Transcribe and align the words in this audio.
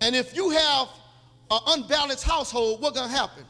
And 0.00 0.16
if 0.16 0.34
you 0.34 0.50
have 0.50 0.88
an 1.50 1.60
unbalanced 1.66 2.24
household, 2.24 2.80
what's 2.80 2.96
going 2.96 3.10
to 3.10 3.16
happen? 3.16 3.44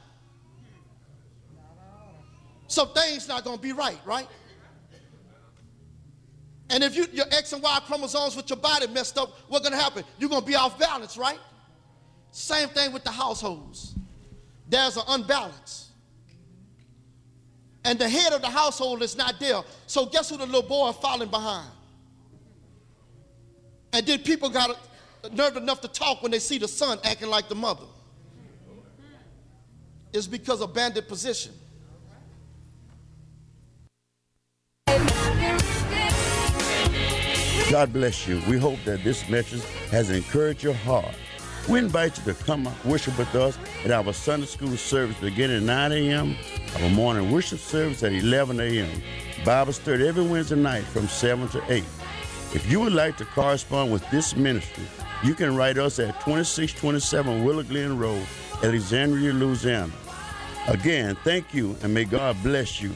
Some 2.66 2.88
things 2.92 3.28
not 3.28 3.44
going 3.44 3.56
to 3.56 3.62
be 3.62 3.72
right, 3.72 3.98
right? 4.04 4.28
And 6.70 6.84
if 6.84 6.94
you, 6.94 7.06
your 7.12 7.26
X 7.32 7.52
and 7.52 7.62
Y 7.62 7.80
chromosomes 7.86 8.36
with 8.36 8.48
your 8.48 8.58
body 8.58 8.86
messed 8.86 9.18
up, 9.18 9.36
what's 9.48 9.68
going 9.68 9.76
to 9.76 9.82
happen? 9.82 10.04
You're 10.18 10.30
going 10.30 10.42
to 10.42 10.46
be 10.46 10.54
off 10.54 10.78
balance, 10.78 11.16
right? 11.16 11.38
Same 12.30 12.68
thing 12.68 12.92
with 12.92 13.02
the 13.02 13.10
households. 13.10 13.94
There's 14.68 14.96
an 14.96 15.02
unbalance. 15.08 15.90
And 17.84 17.98
the 17.98 18.08
head 18.08 18.32
of 18.32 18.40
the 18.40 18.48
household 18.48 19.02
is 19.02 19.16
not 19.16 19.40
there. 19.40 19.62
So 19.86 20.06
guess 20.06 20.30
who 20.30 20.36
the 20.36 20.46
little 20.46 20.62
boy 20.62 20.92
falling 20.92 21.28
behind? 21.28 21.70
And 23.92 24.06
then 24.06 24.20
people 24.20 24.48
got 24.48 24.78
nerve 25.32 25.56
enough 25.56 25.80
to 25.82 25.88
talk 25.88 26.22
when 26.22 26.30
they 26.30 26.38
see 26.38 26.58
the 26.58 26.68
son 26.68 26.98
acting 27.04 27.28
like 27.28 27.48
the 27.48 27.54
mother. 27.54 27.84
It's 30.12 30.26
because 30.26 30.60
of 30.60 30.74
bandit 30.74 31.08
position. 31.08 31.52
God 37.70 37.92
bless 37.92 38.26
you. 38.26 38.42
We 38.48 38.58
hope 38.58 38.80
that 38.84 39.04
this 39.04 39.28
message 39.28 39.62
has 39.90 40.10
encouraged 40.10 40.64
your 40.64 40.74
heart. 40.74 41.14
We 41.68 41.78
invite 41.78 42.18
you 42.18 42.24
to 42.32 42.34
come 42.42 42.68
worship 42.84 43.16
with 43.16 43.32
us 43.36 43.56
at 43.84 43.92
our 43.92 44.12
Sunday 44.12 44.46
school 44.46 44.76
service 44.76 45.16
beginning 45.20 45.58
at 45.58 45.62
9 45.62 45.92
a.m., 45.92 46.36
our 46.80 46.90
morning 46.90 47.30
worship 47.30 47.60
service 47.60 48.02
at 48.02 48.12
11 48.12 48.58
a.m., 48.58 49.00
Bible 49.44 49.72
study 49.72 50.08
every 50.08 50.26
Wednesday 50.26 50.56
night 50.56 50.82
from 50.82 51.06
7 51.06 51.48
to 51.50 51.62
8. 51.72 51.84
If 52.52 52.68
you 52.68 52.80
would 52.80 52.92
like 52.92 53.16
to 53.18 53.24
correspond 53.24 53.92
with 53.92 54.08
this 54.10 54.34
ministry, 54.34 54.84
you 55.22 55.34
can 55.34 55.54
write 55.54 55.78
us 55.78 55.98
at 55.98 56.14
2627 56.20 57.44
Willow 57.44 57.62
Glen 57.62 57.98
Road, 57.98 58.26
Alexandria, 58.62 59.32
Louisiana. 59.32 59.92
Again, 60.68 61.16
thank 61.24 61.52
you 61.52 61.76
and 61.82 61.92
may 61.92 62.04
God 62.04 62.36
bless 62.42 62.80
you. 62.80 62.92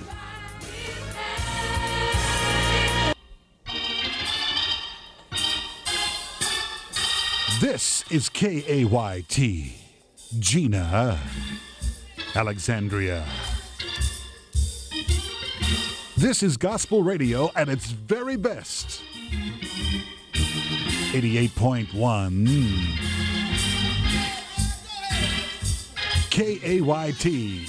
This 7.61 8.05
is 8.11 8.29
KAYT, 8.29 9.73
Jena, 10.39 11.19
Alexandria. 12.35 13.25
This 16.17 16.43
is 16.43 16.57
gospel 16.57 17.03
radio 17.03 17.51
at 17.55 17.69
its 17.69 17.87
very 17.87 18.37
best. 18.37 19.03
88.1 21.15 22.45
KAYT. 26.29 27.69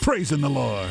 Praising 0.00 0.40
the 0.40 0.48
Lord. 0.48 0.88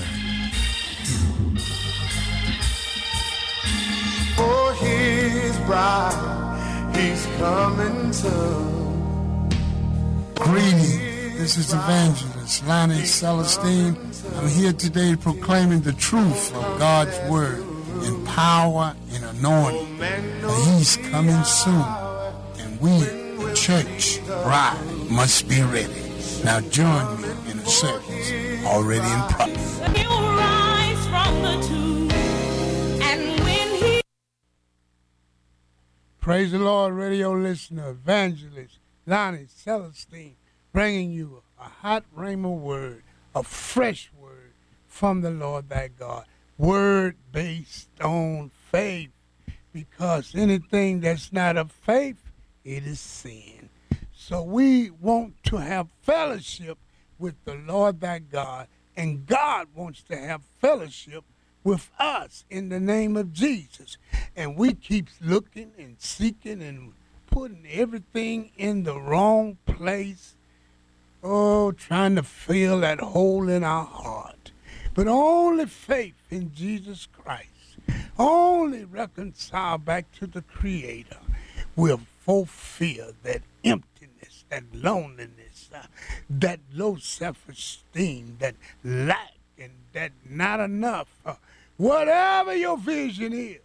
For 4.35 4.73
his 4.83 5.57
bride 5.59 6.91
he's 6.93 7.25
coming 7.37 8.11
soon. 8.11 9.49
Greeting. 10.35 11.37
This 11.37 11.57
is 11.57 11.73
Evangelist 11.73 12.67
Lonnie 12.67 13.05
Celestine. 13.05 13.97
I'm 14.35 14.49
here 14.49 14.73
today 14.73 15.15
proclaiming 15.15 15.79
the 15.79 15.93
truth 15.93 16.53
of 16.53 16.79
God's 16.79 17.17
word 17.29 17.68
in 18.03 18.25
power 18.25 18.95
and 19.13 19.25
anointing. 19.25 19.97
He's 20.65 20.97
coming 20.97 21.43
soon. 21.43 21.85
And 22.59 22.79
we, 22.81 22.99
the 22.99 23.53
church, 23.55 24.19
bride, 24.25 24.79
must 25.09 25.47
be 25.47 25.61
ready. 25.61 25.93
Now 26.43 26.61
join 26.61 27.21
me 27.21 27.29
in 27.51 27.59
a 27.59 27.65
service 27.65 28.65
already 28.65 29.07
in 29.07 29.21
progress. 29.29 29.79
Praise 36.19 36.51
the 36.51 36.59
Lord, 36.59 36.93
radio 36.93 37.31
listener, 37.31 37.89
evangelist 37.89 38.77
Lonnie 39.07 39.47
Celestine, 39.47 40.35
bringing 40.71 41.11
you 41.11 41.41
a 41.59 41.63
hot 41.63 42.03
rhema 42.15 42.55
word, 42.55 43.01
a 43.33 43.41
fresh 43.41 44.11
word 44.15 44.51
from 44.87 45.21
the 45.21 45.31
Lord 45.31 45.69
thy 45.69 45.87
God. 45.87 46.25
Word 46.59 47.15
based 47.31 47.89
on 48.01 48.51
faith, 48.69 49.11
because 49.71 50.35
anything 50.35 50.99
that's 50.99 51.31
not 51.31 51.55
of 51.55 51.71
faith, 51.71 52.21
it 52.65 52.85
is 52.85 52.99
sin. 52.99 53.69
So 54.13 54.43
we 54.43 54.89
want 54.89 55.41
to 55.45 55.55
have 55.55 55.87
fellowship 56.01 56.77
with 57.17 57.35
the 57.45 57.55
Lord 57.55 58.01
thy 58.01 58.19
God, 58.19 58.67
and 58.97 59.25
God 59.25 59.69
wants 59.73 60.03
to 60.09 60.17
have 60.17 60.41
fellowship 60.59 61.23
with 61.63 61.89
us 61.97 62.43
in 62.49 62.67
the 62.67 62.79
name 62.81 63.15
of 63.15 63.31
Jesus. 63.31 63.97
And 64.35 64.57
we 64.57 64.73
keep 64.73 65.07
looking 65.21 65.71
and 65.77 65.95
seeking 65.97 66.61
and 66.61 66.91
putting 67.27 67.65
everything 67.71 68.51
in 68.57 68.83
the 68.83 68.99
wrong 68.99 69.57
place. 69.65 70.35
Oh, 71.23 71.71
trying 71.71 72.17
to 72.17 72.23
fill 72.23 72.81
that 72.81 72.99
hole 72.99 73.47
in 73.47 73.63
our 73.63 73.85
heart. 73.85 74.18
But 74.99 75.07
only 75.07 75.65
faith 75.65 76.21
in 76.29 76.53
Jesus 76.53 77.07
Christ, 77.07 77.77
only 78.17 78.83
reconciled 78.83 79.85
back 79.85 80.11
to 80.19 80.27
the 80.27 80.41
Creator, 80.41 81.19
will 81.77 82.01
fulfill 82.19 83.13
that 83.23 83.41
emptiness, 83.63 84.43
that 84.49 84.63
loneliness, 84.73 85.69
uh, 85.73 85.83
that 86.29 86.59
low 86.73 86.97
self 86.97 87.47
esteem, 87.47 88.35
that 88.41 88.55
lack, 88.83 89.37
and 89.57 89.71
that 89.93 90.11
not 90.29 90.59
enough. 90.59 91.07
Uh, 91.25 91.35
Whatever 91.77 92.53
your 92.53 92.77
vision 92.77 93.31
is, 93.31 93.61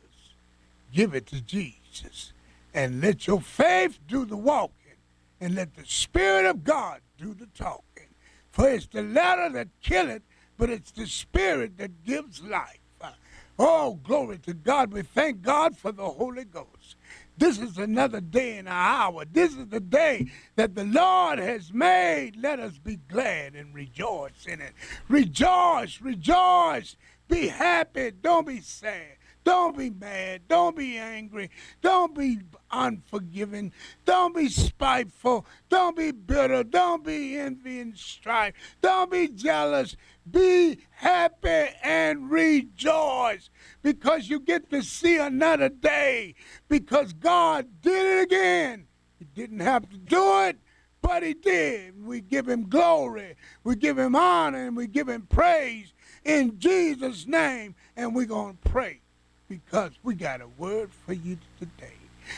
give 0.93 1.17
it 1.17 1.27
to 1.27 1.41
Jesus. 1.41 2.33
And 2.73 3.01
let 3.01 3.27
your 3.27 3.41
faith 3.41 3.99
do 4.07 4.25
the 4.25 4.37
walking. 4.37 4.99
And 5.41 5.57
let 5.57 5.75
the 5.75 5.85
Spirit 5.85 6.47
of 6.47 6.63
God 6.63 7.01
do 7.19 7.35
the 7.35 7.49
talking. 7.59 8.07
For 8.53 8.69
it's 8.69 8.87
the 8.87 9.03
letter 9.03 9.51
that 9.51 9.67
killeth, 9.83 10.23
but 10.57 10.71
it's 10.71 10.91
the 10.91 11.07
Spirit 11.07 11.79
that 11.79 12.05
gives 12.05 12.43
life. 12.43 12.81
Uh, 13.01 13.13
oh, 13.59 14.01
glory 14.05 14.39
to 14.39 14.55
God. 14.55 14.93
We 14.93 15.03
thank 15.03 15.43
God 15.43 15.77
for 15.77 15.93
the 15.93 16.09
Holy 16.09 16.45
Ghost. 16.45 16.97
This 17.37 17.59
is 17.59 17.79
another 17.79 18.21
day 18.21 18.59
and 18.59 18.69
an 18.69 18.75
hour. 18.75 19.25
This 19.25 19.57
is 19.57 19.67
the 19.67 19.81
day 19.81 20.31
that 20.55 20.75
the 20.75 20.85
Lord 20.85 21.41
has 21.41 21.73
made. 21.73 22.37
Let 22.37 22.61
us 22.61 22.79
be 22.79 22.97
glad 23.09 23.55
and 23.55 23.75
rejoice 23.75 24.47
in 24.47 24.61
it. 24.61 24.73
Rejoice, 25.09 26.01
rejoice 26.01 26.97
be 27.29 27.49
happy. 27.49 28.11
Don't 28.11 28.47
be 28.47 28.61
sad. 28.61 29.17
Don't 29.45 29.77
be 29.77 29.91
mad. 29.91 30.49
Don't 30.49 30.75
be 30.75 30.97
angry. 30.97 31.51
Don't 31.83 32.15
be 32.15 32.41
unforgiving. 32.71 33.73
Don't 34.07 34.35
be 34.35 34.49
spiteful. 34.49 35.45
Don't 35.69 35.97
be 35.97 36.13
bitter. 36.13 36.65
Don't 36.65 37.05
be 37.05 37.37
envy 37.37 37.81
and 37.81 37.97
strife. 37.97 38.55
Don't 38.81 39.11
be 39.11 39.29
jealous. 39.29 39.97
Be 40.29 40.79
happy 40.91 41.69
and 41.83 42.31
rejoice 42.31 43.51
because 43.83 44.31
you 44.31 44.41
get 44.41 44.71
to 44.71 44.83
see 44.83 45.19
another 45.19 45.69
day 45.69 46.35
because 46.69 47.13
God 47.13 47.83
did 47.83 48.07
it 48.07 48.23
again. 48.23 48.87
He 49.19 49.27
didn't 49.27 49.61
have 49.61 49.91
to 49.91 49.99
do 49.99 50.41
it, 50.45 50.59
but 51.03 51.23
He 51.23 51.35
did. 51.35 52.03
We 52.03 52.23
give 52.23 52.49
Him 52.49 52.71
glory. 52.71 53.37
We 53.63 53.77
give 53.77 53.99
Him 53.99 54.17
honor 54.17 54.67
and 54.67 54.77
we 54.77 54.87
give 54.87 55.11
Him 55.11 55.27
praise 55.29 55.93
in 56.25 56.59
Jesus' 56.59 57.27
name. 57.27 57.75
And 57.95 58.15
we're 58.15 58.25
going 58.25 58.57
to 58.57 58.71
pray 58.71 59.03
because 59.49 59.93
we 60.03 60.15
got 60.15 60.41
a 60.41 60.49
word 60.49 60.91
for 61.07 61.13
you 61.13 61.39
today. 61.59 61.95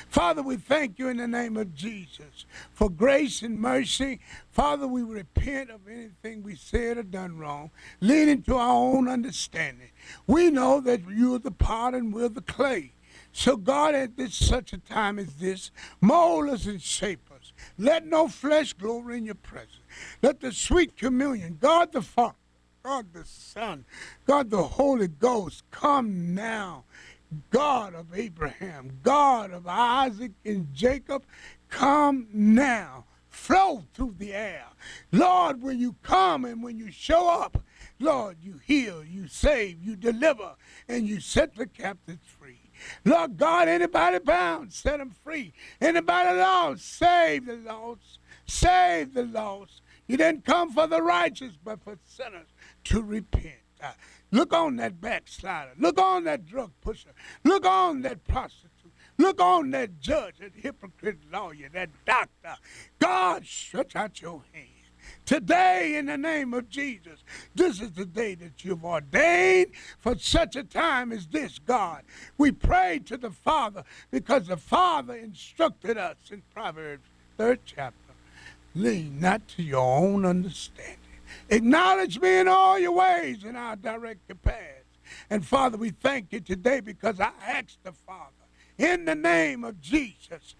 Father, 0.08 0.42
we 0.42 0.56
thank 0.56 0.98
you 0.98 1.08
in 1.08 1.18
the 1.18 1.28
name 1.28 1.56
of 1.56 1.74
Jesus 1.74 2.44
for 2.72 2.90
grace 2.90 3.42
and 3.42 3.58
mercy. 3.58 4.20
Father, 4.50 4.86
we 4.86 5.02
repent 5.02 5.70
of 5.70 5.86
anything 5.88 6.42
we 6.42 6.56
said 6.56 6.98
or 6.98 7.02
done 7.02 7.38
wrong, 7.38 7.70
leading 8.00 8.42
to 8.42 8.56
our 8.56 8.74
own 8.74 9.08
understanding. 9.08 9.90
We 10.26 10.50
know 10.50 10.80
that 10.80 11.08
you 11.08 11.34
are 11.34 11.38
the 11.38 11.50
pot 11.50 11.94
and 11.94 12.12
we're 12.12 12.28
the 12.28 12.40
clay. 12.40 12.92
So, 13.32 13.56
God, 13.56 13.94
at 13.94 14.16
this 14.16 14.34
such 14.34 14.72
a 14.72 14.78
time 14.78 15.18
as 15.18 15.34
this, 15.34 15.70
mold 16.00 16.48
us 16.48 16.66
and 16.66 16.80
shape 16.80 17.30
us. 17.30 17.52
Let 17.78 18.06
no 18.06 18.28
flesh 18.28 18.72
glory 18.72 19.18
in 19.18 19.26
your 19.26 19.34
presence. 19.34 19.80
Let 20.22 20.40
the 20.40 20.52
sweet 20.52 20.96
communion, 20.96 21.58
God 21.60 21.92
the 21.92 22.02
Father, 22.02 22.34
God 22.86 23.12
the 23.12 23.24
Son, 23.24 23.84
God 24.28 24.48
the 24.48 24.62
Holy 24.62 25.08
Ghost, 25.08 25.64
come 25.72 26.36
now. 26.36 26.84
God 27.50 27.96
of 27.96 28.14
Abraham, 28.14 29.00
God 29.02 29.50
of 29.50 29.66
Isaac 29.66 30.30
and 30.44 30.72
Jacob, 30.72 31.24
come 31.68 32.28
now. 32.32 33.06
Flow 33.28 33.82
through 33.92 34.14
the 34.18 34.32
air. 34.32 34.66
Lord, 35.10 35.62
when 35.62 35.80
you 35.80 35.96
come 36.04 36.44
and 36.44 36.62
when 36.62 36.78
you 36.78 36.92
show 36.92 37.28
up, 37.28 37.60
Lord, 37.98 38.36
you 38.40 38.60
heal, 38.64 39.02
you 39.04 39.26
save, 39.26 39.82
you 39.82 39.96
deliver, 39.96 40.54
and 40.86 41.08
you 41.08 41.18
set 41.18 41.56
the 41.56 41.66
captives 41.66 42.20
free. 42.38 42.70
Lord 43.04 43.36
God, 43.36 43.66
anybody 43.66 44.20
bound, 44.20 44.72
set 44.72 44.98
them 44.98 45.10
free. 45.24 45.52
Anybody 45.80 46.38
lost, 46.38 46.88
save 46.88 47.46
the 47.46 47.56
lost. 47.56 48.20
Save 48.46 49.14
the 49.14 49.24
lost. 49.24 49.82
You 50.06 50.16
didn't 50.16 50.44
come 50.44 50.72
for 50.72 50.86
the 50.86 51.02
righteous, 51.02 51.54
but 51.64 51.82
for 51.82 51.98
sinners 52.04 52.46
to 52.86 53.02
repent. 53.02 53.54
Uh, 53.82 53.92
look 54.30 54.52
on 54.52 54.76
that 54.76 55.00
backslider. 55.00 55.72
Look 55.78 56.00
on 56.00 56.24
that 56.24 56.46
drug 56.46 56.72
pusher. 56.80 57.10
Look 57.44 57.66
on 57.66 58.02
that 58.02 58.24
prostitute. 58.24 58.72
Look 59.18 59.40
on 59.40 59.70
that 59.70 60.00
judge, 60.00 60.38
that 60.40 60.52
hypocrite 60.54 61.18
lawyer, 61.32 61.68
that 61.72 61.90
doctor. 62.04 62.56
God, 62.98 63.46
stretch 63.46 63.96
out 63.96 64.20
your 64.20 64.42
hand. 64.52 64.68
Today, 65.24 65.96
in 65.96 66.06
the 66.06 66.18
name 66.18 66.52
of 66.52 66.68
Jesus, 66.68 67.22
this 67.54 67.80
is 67.80 67.92
the 67.92 68.04
day 68.04 68.34
that 68.34 68.64
you've 68.64 68.84
ordained 68.84 69.72
for 69.98 70.18
such 70.18 70.56
a 70.56 70.64
time 70.64 71.12
as 71.12 71.26
this, 71.28 71.58
God. 71.58 72.02
We 72.36 72.50
pray 72.52 73.00
to 73.06 73.16
the 73.16 73.30
Father 73.30 73.84
because 74.10 74.48
the 74.48 74.56
Father 74.56 75.14
instructed 75.14 75.96
us 75.96 76.16
in 76.30 76.42
Proverbs, 76.52 77.08
third 77.38 77.60
chapter. 77.64 78.14
Lean 78.74 79.20
not 79.20 79.46
to 79.48 79.62
your 79.62 79.98
own 79.98 80.24
understanding. 80.24 81.05
Acknowledge 81.48 82.20
me 82.20 82.38
in 82.38 82.48
all 82.48 82.78
your 82.78 82.92
ways, 82.92 83.44
and 83.44 83.56
I'll 83.56 83.76
direct 83.76 84.28
your 84.28 84.36
paths. 84.36 84.98
And 85.30 85.46
Father, 85.46 85.76
we 85.76 85.90
thank 85.90 86.32
you 86.32 86.40
today 86.40 86.80
because 86.80 87.20
I 87.20 87.30
asked 87.46 87.78
the 87.84 87.92
Father 87.92 88.32
in 88.78 89.04
the 89.04 89.14
name 89.14 89.64
of 89.64 89.80
Jesus, 89.80 90.54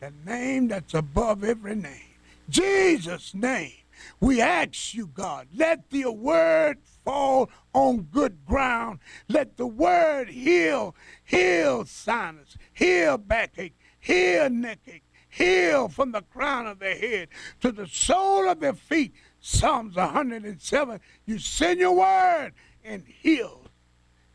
the 0.00 0.12
name 0.24 0.68
that's 0.68 0.94
above 0.94 1.42
every 1.42 1.74
name. 1.74 2.14
Jesus' 2.48 3.34
name. 3.34 3.72
We 4.20 4.40
ask 4.40 4.94
you, 4.94 5.06
God, 5.06 5.48
let 5.54 5.88
the 5.90 6.10
word 6.12 6.78
fall 7.04 7.50
on 7.72 8.02
good 8.02 8.44
ground. 8.44 8.98
Let 9.28 9.56
the 9.56 9.66
word 9.66 10.28
heal, 10.28 10.94
heal 11.24 11.86
sinus, 11.86 12.56
heal 12.74 13.16
backache, 13.16 13.74
heal 13.98 14.48
neckache, 14.48 15.02
heal 15.28 15.88
from 15.88 16.12
the 16.12 16.22
crown 16.22 16.66
of 16.66 16.78
their 16.78 16.96
head 16.96 17.28
to 17.60 17.72
the 17.72 17.86
sole 17.86 18.48
of 18.48 18.60
their 18.60 18.74
feet. 18.74 19.14
Psalms 19.46 19.94
107. 19.94 21.00
You 21.24 21.38
send 21.38 21.78
your 21.78 21.92
word 21.92 22.50
and 22.84 23.04
heal 23.06 23.62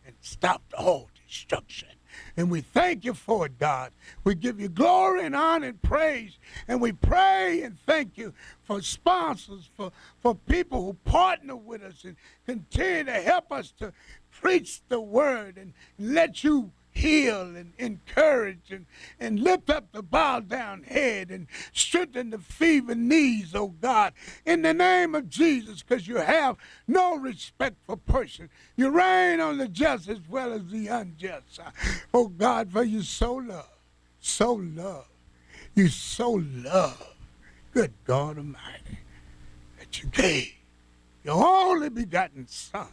and 0.06 0.16
stop 0.22 0.64
all 0.78 1.10
destruction. 1.28 1.90
And 2.38 2.50
we 2.50 2.62
thank 2.62 3.04
you 3.04 3.14
for 3.14 3.48
it, 3.48 3.60
God. 3.60 3.92
We 4.24 4.36
give 4.36 4.62
you 4.62 4.70
glory 4.70 5.26
and 5.26 5.36
honor 5.36 5.68
and 5.68 5.82
praise. 5.82 6.40
And 6.70 6.80
we 6.80 6.94
pray 6.94 7.62
and 7.64 7.78
thank 7.86 8.18
you 8.18 8.34
for 8.64 8.82
sponsors, 8.82 9.70
for, 9.76 9.92
for 10.22 10.34
people 10.34 10.82
who 10.82 10.94
partner 11.04 11.58
with 11.58 11.84
us 11.84 12.06
and 12.06 12.16
continue 12.46 13.04
to 13.04 13.22
help 13.22 13.52
us 13.52 13.74
to 13.80 13.92
preach 14.32 14.80
the 14.88 15.02
word 15.02 15.58
and 15.58 15.74
let 16.00 16.42
you 16.42 16.72
heal 16.92 17.42
and 17.42 17.74
encourage 17.78 18.70
and, 18.70 18.86
and 19.20 19.40
lift 19.40 19.70
up 19.70 19.92
the 19.92 20.04
bowed 20.04 20.50
down 20.50 20.84
head 20.84 21.32
and 21.32 21.48
strengthen 21.74 22.30
the 22.30 22.38
feeble 22.38 22.96
knees, 22.96 23.56
oh 23.56 23.74
God, 23.82 24.14
in 24.46 24.62
the 24.62 24.74
name 24.74 25.16
of 25.16 25.30
Jesus, 25.30 25.82
because 25.82 26.08
you 26.08 26.18
have 26.18 26.58
no 26.88 27.16
respect 27.16 27.78
for 27.86 27.96
person. 27.98 28.50
You 28.76 28.90
reign 28.90 29.40
on 29.40 29.58
the 29.58 29.68
just 29.68 30.10
as 30.10 30.20
well 30.30 30.54
as 30.54 30.70
the 30.70 30.88
unjust. 30.88 31.60
Uh, 31.60 31.72
oh 32.14 32.28
God, 32.28 32.72
for 32.72 32.84
you 32.84 33.02
so 33.02 33.36
love, 33.36 33.70
so 34.20 34.54
love, 34.54 35.08
you 35.74 35.88
so 35.88 36.42
love, 36.44 37.16
good 37.74 37.94
God 38.06 38.38
Almighty, 38.38 39.00
that 39.80 40.04
you 40.04 40.10
gave 40.10 40.54
your 41.24 41.44
only 41.44 41.90
begotten 41.90 42.48
Son. 42.48 42.88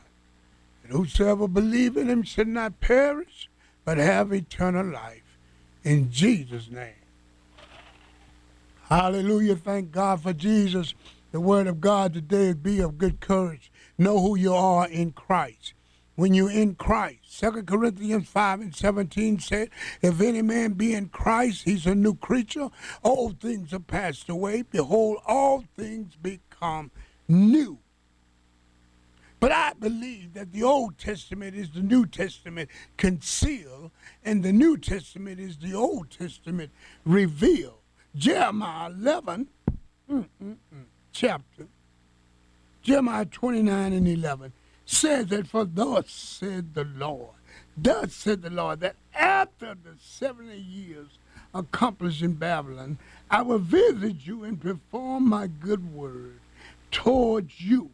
And 0.84 0.92
whosoever 0.92 1.48
believe 1.48 1.96
in 1.96 2.08
him 2.08 2.22
should 2.22 2.48
not 2.48 2.80
perish, 2.80 3.48
but 3.88 3.96
have 3.96 4.34
eternal 4.34 4.84
life. 4.84 5.38
In 5.82 6.10
Jesus' 6.10 6.70
name. 6.70 6.92
Hallelujah. 8.82 9.56
Thank 9.56 9.92
God 9.92 10.22
for 10.22 10.34
Jesus. 10.34 10.92
The 11.32 11.40
word 11.40 11.66
of 11.66 11.80
God 11.80 12.12
today 12.12 12.52
be 12.52 12.80
of 12.80 12.98
good 12.98 13.20
courage. 13.20 13.72
Know 13.96 14.20
who 14.20 14.36
you 14.36 14.52
are 14.52 14.86
in 14.86 15.12
Christ. 15.12 15.72
When 16.16 16.34
you're 16.34 16.50
in 16.50 16.74
Christ, 16.74 17.40
2 17.40 17.62
Corinthians 17.62 18.28
5 18.28 18.60
and 18.60 18.76
17 18.76 19.38
said, 19.38 19.70
If 20.02 20.20
any 20.20 20.42
man 20.42 20.74
be 20.74 20.92
in 20.92 21.08
Christ, 21.08 21.62
he's 21.64 21.86
a 21.86 21.94
new 21.94 22.14
creature. 22.14 22.68
Old 23.02 23.40
things 23.40 23.72
are 23.72 23.80
passed 23.80 24.28
away. 24.28 24.64
Behold, 24.70 25.22
all 25.26 25.64
things 25.78 26.14
become 26.14 26.90
new. 27.26 27.78
But 29.40 29.52
I 29.52 29.72
believe 29.78 30.34
that 30.34 30.52
the 30.52 30.64
Old 30.64 30.98
Testament 30.98 31.54
is 31.54 31.70
the 31.70 31.80
New 31.80 32.06
Testament 32.06 32.70
concealed, 32.96 33.92
and 34.24 34.42
the 34.42 34.52
New 34.52 34.76
Testament 34.76 35.38
is 35.38 35.58
the 35.58 35.74
Old 35.74 36.10
Testament 36.10 36.70
revealed. 37.04 37.78
Jeremiah 38.16 38.90
11, 38.90 39.48
mm, 40.10 40.16
mm, 40.16 40.26
mm, 40.42 40.56
chapter, 41.12 41.68
Jeremiah 42.82 43.26
29 43.26 43.92
and 43.92 44.08
11 44.08 44.52
says 44.84 45.26
that, 45.26 45.46
For 45.46 45.64
thus 45.64 46.10
said 46.10 46.74
the 46.74 46.84
Lord, 46.84 47.36
thus 47.76 48.14
said 48.14 48.42
the 48.42 48.50
Lord, 48.50 48.80
that 48.80 48.96
after 49.14 49.74
the 49.74 49.94
70 50.00 50.56
years 50.56 51.18
accomplished 51.54 52.22
in 52.22 52.34
Babylon, 52.34 52.98
I 53.30 53.42
will 53.42 53.58
visit 53.58 54.26
you 54.26 54.42
and 54.42 54.60
perform 54.60 55.28
my 55.28 55.46
good 55.46 55.92
word 55.92 56.40
towards 56.90 57.60
you 57.60 57.90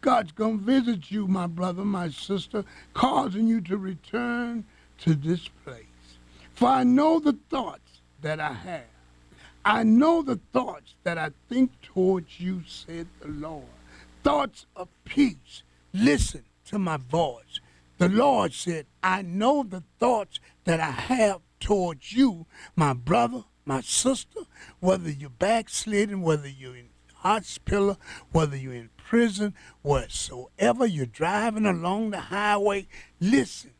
God's 0.00 0.32
going 0.32 0.58
to 0.58 0.64
visit 0.64 1.10
you, 1.10 1.26
my 1.26 1.46
brother, 1.46 1.84
my 1.84 2.08
sister, 2.08 2.64
causing 2.94 3.46
you 3.46 3.60
to 3.62 3.76
return 3.76 4.64
to 4.98 5.14
this 5.14 5.48
place. 5.64 5.84
For 6.54 6.68
I 6.68 6.84
know 6.84 7.18
the 7.18 7.36
thoughts 7.50 8.00
that 8.22 8.40
I 8.40 8.52
have. 8.52 8.84
I 9.64 9.82
know 9.82 10.22
the 10.22 10.40
thoughts 10.52 10.94
that 11.04 11.18
I 11.18 11.30
think 11.48 11.70
towards 11.82 12.40
you, 12.40 12.62
said 12.66 13.06
the 13.20 13.28
Lord. 13.28 13.66
Thoughts 14.22 14.66
of 14.74 14.88
peace. 15.04 15.62
Listen 15.92 16.44
to 16.66 16.78
my 16.78 16.96
voice. 16.96 17.60
The 17.98 18.08
Lord 18.08 18.54
said, 18.54 18.86
I 19.02 19.20
know 19.22 19.62
the 19.62 19.82
thoughts 19.98 20.40
that 20.64 20.80
I 20.80 20.90
have 20.90 21.40
towards 21.58 22.12
you, 22.12 22.46
my 22.74 22.94
brother, 22.94 23.44
my 23.66 23.82
sister, 23.82 24.40
whether 24.80 25.10
you're 25.10 25.28
backsliding, 25.28 26.22
whether 26.22 26.48
you're 26.48 26.76
in 26.76 26.88
hospital, 27.20 27.98
whether 28.32 28.56
you're 28.56 28.74
in 28.74 28.90
prison, 28.96 29.54
whatsoever 29.82 30.86
you're 30.86 31.06
driving 31.06 31.66
along 31.66 32.10
the 32.10 32.20
highway, 32.20 32.86
listen, 33.20 33.72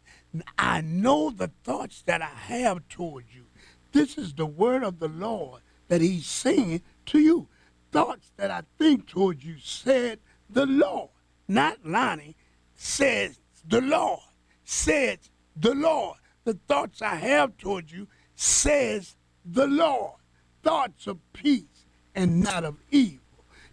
I 0.58 0.80
know 0.80 1.30
the 1.30 1.50
thoughts 1.64 2.02
that 2.06 2.22
I 2.22 2.26
have 2.26 2.88
toward 2.88 3.24
you. 3.34 3.46
This 3.92 4.16
is 4.16 4.34
the 4.34 4.46
word 4.46 4.84
of 4.84 4.98
the 4.98 5.08
Lord 5.08 5.62
that 5.88 6.00
he's 6.00 6.26
saying 6.26 6.82
to 7.06 7.18
you. 7.18 7.48
Thoughts 7.90 8.30
that 8.36 8.50
I 8.50 8.62
think 8.78 9.06
toward 9.06 9.42
you, 9.42 9.56
said 9.58 10.20
the 10.48 10.66
Lord. 10.66 11.10
Not 11.48 11.78
Lonnie, 11.84 12.36
says 12.74 13.40
the 13.66 13.80
Lord. 13.80 14.20
Says 14.64 15.30
the 15.56 15.74
Lord. 15.74 16.18
The 16.44 16.54
thoughts 16.68 17.02
I 17.02 17.16
have 17.16 17.56
toward 17.58 17.90
you, 17.90 18.06
says 18.36 19.16
the 19.44 19.66
Lord. 19.66 20.14
Thoughts 20.62 21.06
of 21.06 21.18
peace 21.32 21.86
and 22.14 22.40
not 22.40 22.64
of 22.64 22.76
evil. 22.90 23.19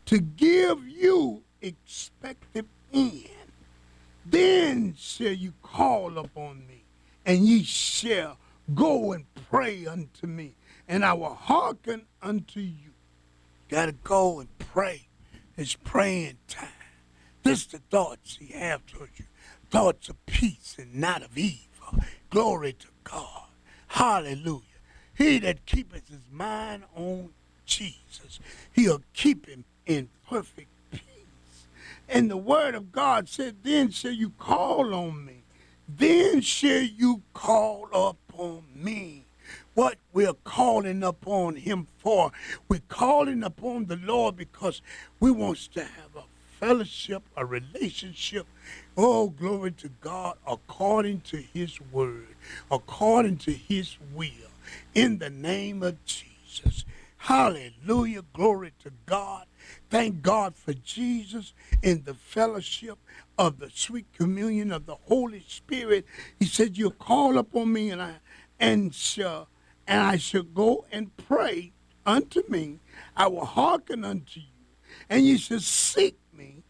To 0.07 0.19
give 0.19 0.87
you 0.87 1.43
expected 1.61 2.65
end. 2.93 3.27
Then 4.25 4.95
shall 4.97 5.33
you 5.33 5.53
call 5.61 6.17
upon 6.17 6.65
me, 6.65 6.85
and 7.25 7.45
ye 7.45 7.63
shall 7.63 8.37
go 8.73 9.11
and 9.11 9.25
pray 9.49 9.85
unto 9.85 10.25
me, 10.25 10.55
and 10.87 11.03
I 11.03 11.11
will 11.11 11.33
hearken 11.33 12.05
unto 12.21 12.61
you. 12.61 12.91
Gotta 13.67 13.91
go 13.91 14.39
and 14.39 14.49
pray. 14.59 15.07
It's 15.57 15.75
praying 15.75 16.37
time. 16.47 16.69
This 17.43 17.65
the 17.65 17.79
thoughts 17.89 18.37
he 18.39 18.53
have 18.53 18.85
towards 18.85 19.19
you. 19.19 19.25
Thoughts 19.69 20.07
of 20.07 20.25
peace 20.25 20.77
and 20.79 20.95
not 20.95 21.21
of 21.21 21.37
evil. 21.37 21.99
Glory 22.29 22.73
to 22.73 22.87
God. 23.03 23.47
Hallelujah. 23.87 24.61
He 25.13 25.39
that 25.39 25.65
keepeth 25.65 26.07
his 26.07 26.29
mind 26.31 26.83
on 26.95 27.31
Jesus, 27.65 28.39
he'll 28.71 29.01
keep 29.13 29.47
him 29.47 29.65
in 29.87 30.09
perfect 30.29 30.69
peace. 30.91 31.67
and 32.07 32.29
the 32.29 32.37
word 32.37 32.75
of 32.75 32.91
God 32.91 33.27
said, 33.27 33.57
Then 33.63 33.89
shall 33.89 34.11
you 34.11 34.31
call 34.37 34.93
on 34.93 35.25
me. 35.25 35.43
Then 35.87 36.41
shall 36.41 36.81
you 36.81 37.23
call 37.33 37.87
upon 37.93 38.63
me. 38.75 39.23
What 39.73 39.97
we're 40.11 40.33
calling 40.33 41.03
upon 41.03 41.55
him 41.55 41.87
for. 41.97 42.31
We're 42.67 42.81
calling 42.89 43.43
upon 43.43 43.85
the 43.85 43.95
Lord 43.95 44.35
because 44.35 44.81
we 45.19 45.31
want 45.31 45.57
to 45.73 45.83
have 45.83 46.15
a 46.17 46.23
fellowship, 46.59 47.23
a 47.37 47.45
relationship. 47.45 48.47
Oh, 48.97 49.29
glory 49.29 49.71
to 49.73 49.89
God, 50.01 50.37
according 50.45 51.21
to 51.21 51.37
his 51.37 51.79
word, 51.91 52.35
according 52.69 53.37
to 53.37 53.53
his 53.53 53.97
will, 54.13 54.51
in 54.93 55.19
the 55.19 55.29
name 55.29 55.83
of 55.83 56.03
Jesus. 56.05 56.83
Hallelujah. 57.17 58.23
Glory 58.33 58.73
to 58.83 58.91
God. 59.05 59.46
Thank 59.89 60.21
God 60.21 60.55
for 60.55 60.73
Jesus 60.73 61.53
in 61.81 62.03
the 62.03 62.13
fellowship 62.13 62.97
of 63.37 63.59
the 63.59 63.69
sweet 63.69 64.05
communion 64.13 64.71
of 64.71 64.85
the 64.85 64.95
Holy 64.95 65.43
Spirit. 65.47 66.05
He 66.39 66.45
said, 66.45 66.77
You'll 66.77 66.91
call 66.91 67.37
upon 67.37 67.71
me 67.71 67.89
and 67.91 68.01
I 68.01 68.15
and 68.59 68.93
shall 68.93 69.47
and 69.87 70.01
I 70.01 70.17
shall 70.17 70.43
go 70.43 70.85
and 70.91 71.15
pray 71.17 71.71
unto 72.05 72.43
me. 72.49 72.79
I 73.15 73.27
will 73.27 73.45
hearken 73.45 74.03
unto 74.03 74.39
you, 74.39 74.45
and 75.09 75.25
you 75.25 75.37
shall 75.37 75.59
seek 75.59 76.17
me 76.33 76.63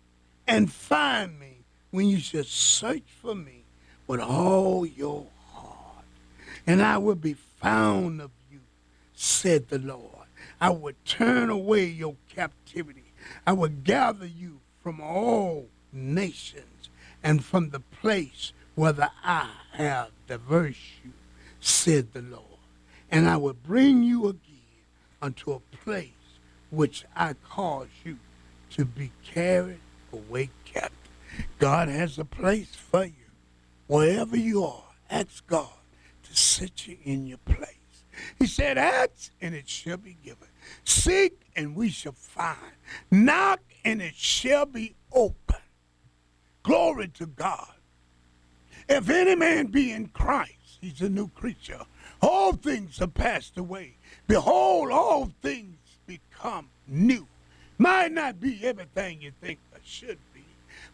and 0.48 0.72
find 0.72 1.40
me 1.40 1.64
when 1.92 2.08
you 2.08 2.20
shall 2.20 2.44
search 2.44 3.08
for 3.22 3.34
me 3.34 3.64
with 4.06 4.20
all 4.20 4.86
your 4.86 5.26
heart. 5.52 6.06
And 6.68 6.82
I 6.82 6.98
will 6.98 7.16
be 7.16 7.34
found 7.34 8.22
of 8.22 8.32
you, 8.52 8.60
said 9.14 9.70
the 9.70 9.80
Lord. 9.80 10.28
I 10.62 10.70
will 10.70 10.94
turn 11.06 11.50
away 11.50 11.86
your 11.86 12.16
captivity. 12.38 13.12
I 13.48 13.54
will 13.54 13.70
gather 13.70 14.28
you 14.28 14.60
from 14.84 15.02
all 15.02 15.68
nations 15.92 16.90
and 17.24 17.44
from 17.44 17.72
the 17.72 17.80
place 17.80 18.54
where 18.76 19.10
I 19.24 19.50
have 19.74 20.12
diverse 20.28 20.78
you, 21.04 21.12
said 21.60 22.14
the 22.14 22.22
Lord. 22.22 22.44
And 23.10 23.28
I 23.28 23.38
will 23.38 23.56
bring 23.56 24.04
you 24.04 24.28
again 24.28 24.42
unto 25.20 25.52
a 25.52 25.60
place 25.84 26.12
which 26.70 27.06
I 27.16 27.34
caused 27.50 27.90
you 28.06 28.18
to 28.72 28.86
be 28.86 29.12
carried 29.26 29.80
away 30.14 30.52
captive. 30.64 30.92
God 31.58 31.88
has 31.88 32.20
a 32.20 32.26
place 32.26 32.76
for 32.76 33.06
you. 33.06 33.14
Wherever 33.88 34.38
you 34.38 34.64
are, 34.64 34.84
ask 35.10 35.48
God 35.48 35.70
to 36.24 36.36
set 36.38 36.88
you 36.88 36.98
in 37.04 37.26
your 37.26 37.40
place. 37.40 37.74
He 38.38 38.46
said, 38.46 38.78
Ask 38.78 39.32
and 39.42 39.56
it 39.56 39.68
shall 39.70 39.98
be 39.98 40.18
given. 40.24 40.48
Seek 40.84 41.42
and 41.56 41.76
we 41.76 41.90
shall 41.90 42.14
find. 42.14 42.58
Knock 43.12 43.62
and 43.84 44.02
it 44.02 44.16
shall 44.16 44.66
be 44.66 44.96
open. 45.12 45.56
Glory 46.64 47.08
to 47.10 47.26
God. 47.26 47.74
If 48.90 49.10
any 49.10 49.36
man 49.36 49.68
be 49.68 49.92
in 49.92 50.08
Christ, 50.08 50.80
he's 50.80 51.02
a 51.02 51.10
new 51.10 51.30
creature. 51.30 51.82
All 52.22 52.54
things 52.54 53.02
are 53.02 53.08
passed 53.08 53.58
away. 53.58 53.96
Behold, 54.28 54.92
all 54.92 55.32
things 55.42 55.78
become 56.06 56.70
new. 56.88 57.28
Might 57.78 58.12
not 58.12 58.40
be 58.40 58.60
everything 58.64 59.22
you 59.22 59.32
think 59.42 59.60
it 59.76 59.82
should 59.84 60.18
be, 60.34 60.44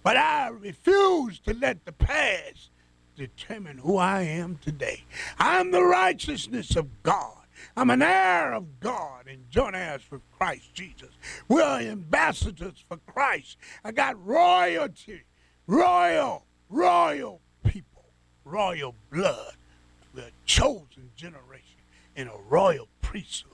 but 0.04 0.18
I 0.18 0.50
refuse 0.50 1.40
to 1.40 1.54
let 1.54 1.86
the 1.86 1.94
past 1.94 2.72
determine 3.16 3.78
who 3.78 3.98
I 3.98 4.24
am 4.24 4.58
today. 4.58 5.04
I'm 5.38 5.72
the 5.72 5.84
righteousness 5.84 6.76
of 6.76 7.04
God. 7.04 7.43
I'm 7.76 7.90
an 7.90 8.02
heir 8.02 8.54
of 8.54 8.80
God 8.80 9.28
and 9.28 9.50
joint 9.50 9.76
heirs 9.76 10.04
with 10.10 10.22
Christ 10.38 10.74
Jesus. 10.74 11.10
We're 11.48 11.64
ambassadors 11.64 12.84
for 12.88 12.98
Christ. 12.98 13.58
I 13.84 13.92
got 13.92 14.24
royalty, 14.26 15.24
royal, 15.68 16.46
royal 16.70 17.42
people, 17.64 18.06
royal 18.46 18.96
blood. 19.12 19.56
We're 20.14 20.24
a 20.24 20.32
chosen 20.46 21.12
generation 21.16 21.80
in 22.16 22.28
a 22.28 22.38
royal 22.50 22.88
priesthood. 23.02 23.52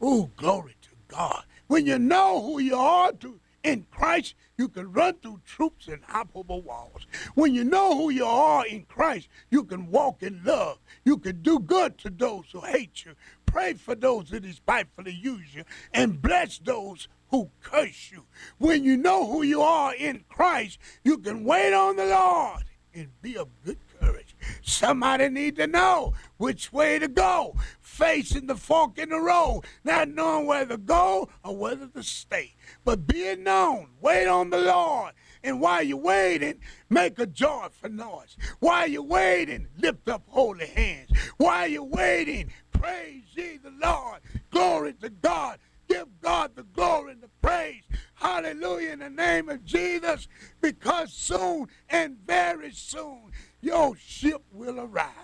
Oh, 0.00 0.30
glory 0.36 0.76
to 0.82 0.90
God. 1.08 1.44
When 1.66 1.86
you 1.86 1.98
know 1.98 2.42
who 2.42 2.58
you 2.58 2.76
are 2.76 3.12
to 3.12 3.38
in 3.62 3.86
Christ, 3.90 4.34
you 4.56 4.68
can 4.68 4.90
run 4.92 5.14
through 5.14 5.40
troops 5.44 5.88
and 5.88 6.02
hop 6.06 6.30
over 6.34 6.56
walls. 6.56 7.06
When 7.34 7.54
you 7.54 7.64
know 7.64 7.94
who 7.94 8.10
you 8.10 8.24
are 8.24 8.66
in 8.66 8.84
Christ, 8.84 9.28
you 9.50 9.64
can 9.64 9.90
walk 9.90 10.22
in 10.22 10.40
love. 10.44 10.78
You 11.04 11.18
can 11.18 11.42
do 11.42 11.58
good 11.58 11.98
to 11.98 12.10
those 12.10 12.44
who 12.52 12.60
hate 12.60 13.04
you. 13.04 13.12
Pray 13.50 13.74
for 13.74 13.94
those 13.94 14.30
that 14.30 14.42
despitefully 14.42 15.12
use 15.12 15.54
you, 15.54 15.64
and 15.92 16.22
bless 16.22 16.58
those 16.58 17.08
who 17.30 17.50
curse 17.60 18.10
you. 18.12 18.26
When 18.58 18.84
you 18.84 18.96
know 18.96 19.26
who 19.26 19.42
you 19.42 19.62
are 19.62 19.94
in 19.94 20.24
Christ, 20.28 20.78
you 21.04 21.18
can 21.18 21.44
wait 21.44 21.72
on 21.72 21.96
the 21.96 22.06
Lord 22.06 22.64
and 22.94 23.08
be 23.22 23.36
of 23.36 23.48
good 23.64 23.78
courage. 24.00 24.36
Somebody 24.62 25.28
need 25.28 25.56
to 25.56 25.66
know 25.66 26.14
which 26.36 26.72
way 26.72 26.98
to 26.98 27.08
go, 27.08 27.54
facing 27.80 28.46
the 28.46 28.56
fork 28.56 28.98
in 28.98 29.10
the 29.10 29.20
road, 29.20 29.62
not 29.84 30.08
knowing 30.08 30.46
whether 30.46 30.76
to 30.76 30.78
go 30.78 31.28
or 31.44 31.56
whether 31.56 31.86
to 31.86 32.02
stay. 32.02 32.54
But 32.84 33.06
being 33.06 33.44
known, 33.44 33.90
wait 34.00 34.26
on 34.26 34.50
the 34.50 34.58
Lord. 34.58 35.12
And 35.42 35.60
while 35.60 35.82
you're 35.82 35.96
waiting, 35.96 36.60
make 36.90 37.18
a 37.18 37.26
joyful 37.26 37.90
noise. 37.90 38.36
While 38.58 38.88
you're 38.88 39.02
waiting, 39.02 39.68
lift 39.78 40.08
up 40.08 40.22
holy 40.26 40.66
hands. 40.66 41.10
While 41.38 41.68
you're 41.68 41.82
waiting, 41.82 42.50
praise 42.72 43.24
ye 43.32 43.58
the 43.58 43.72
Lord. 43.80 44.20
Glory 44.50 44.94
to 44.94 45.08
God. 45.08 45.58
Give 45.88 46.06
God 46.20 46.52
the 46.54 46.62
glory 46.62 47.12
and 47.12 47.22
the 47.22 47.30
praise. 47.42 47.82
Hallelujah 48.14 48.92
in 48.92 48.98
the 49.00 49.10
name 49.40 49.48
of 49.48 49.64
Jesus. 49.64 50.28
Because 50.60 51.12
soon 51.12 51.68
and 51.88 52.16
very 52.26 52.72
soon 52.72 53.30
your 53.60 53.96
ship 53.96 54.42
will 54.52 54.80
arrive. 54.80 55.14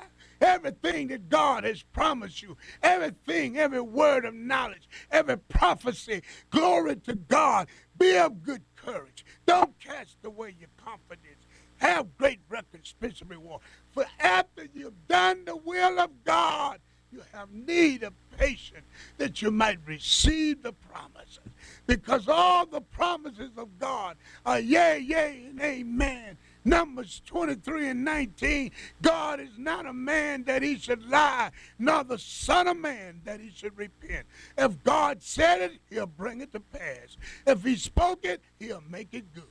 Everything 0.40 1.08
that 1.08 1.30
God 1.30 1.64
has 1.64 1.82
promised 1.82 2.42
you, 2.42 2.58
everything, 2.82 3.56
every 3.56 3.80
word 3.80 4.26
of 4.26 4.34
knowledge, 4.34 4.88
every 5.10 5.38
prophecy, 5.38 6.22
glory 6.50 6.96
to 6.96 7.14
God. 7.14 7.68
Be 7.98 8.18
of 8.18 8.42
good 8.42 8.62
courage. 8.74 9.24
Don't 9.46 9.78
cast 9.80 10.18
away 10.24 10.54
your 10.58 10.68
confidence. 10.76 11.46
Have 11.78 12.16
great 12.18 12.40
recompense 12.50 13.20
and 13.20 13.30
reward. 13.30 13.62
For 13.92 14.04
after 14.20 14.66
you've 14.74 15.08
done 15.08 15.44
the 15.46 15.56
will 15.56 15.98
of 15.98 16.10
God, 16.24 16.80
you 17.10 17.22
have 17.32 17.50
need 17.50 18.02
of 18.02 18.12
patience 18.36 18.84
that 19.16 19.40
you 19.40 19.50
might 19.50 19.78
receive 19.86 20.62
the 20.62 20.72
promises. 20.72 21.38
Because 21.86 22.28
all 22.28 22.66
the 22.66 22.80
promises 22.80 23.52
of 23.56 23.78
God 23.78 24.16
are 24.44 24.58
yea, 24.58 24.98
yea, 24.98 25.46
and 25.48 25.60
amen. 25.60 26.36
Numbers 26.64 27.22
23 27.26 27.90
and 27.90 28.04
19. 28.04 28.72
God 29.00 29.38
is 29.38 29.56
not 29.56 29.86
a 29.86 29.92
man 29.92 30.42
that 30.44 30.62
he 30.62 30.76
should 30.76 31.08
lie, 31.08 31.50
nor 31.78 32.02
the 32.02 32.18
Son 32.18 32.66
of 32.66 32.76
Man 32.76 33.20
that 33.24 33.38
he 33.38 33.50
should 33.50 33.78
repent. 33.78 34.26
If 34.58 34.82
God 34.82 35.22
said 35.22 35.60
it, 35.60 35.80
he'll 35.88 36.06
bring 36.06 36.40
it 36.40 36.52
to 36.54 36.60
pass. 36.60 37.16
If 37.46 37.62
he 37.62 37.76
spoke 37.76 38.24
it, 38.24 38.40
he'll 38.58 38.82
make 38.90 39.14
it 39.14 39.32
good. 39.32 39.44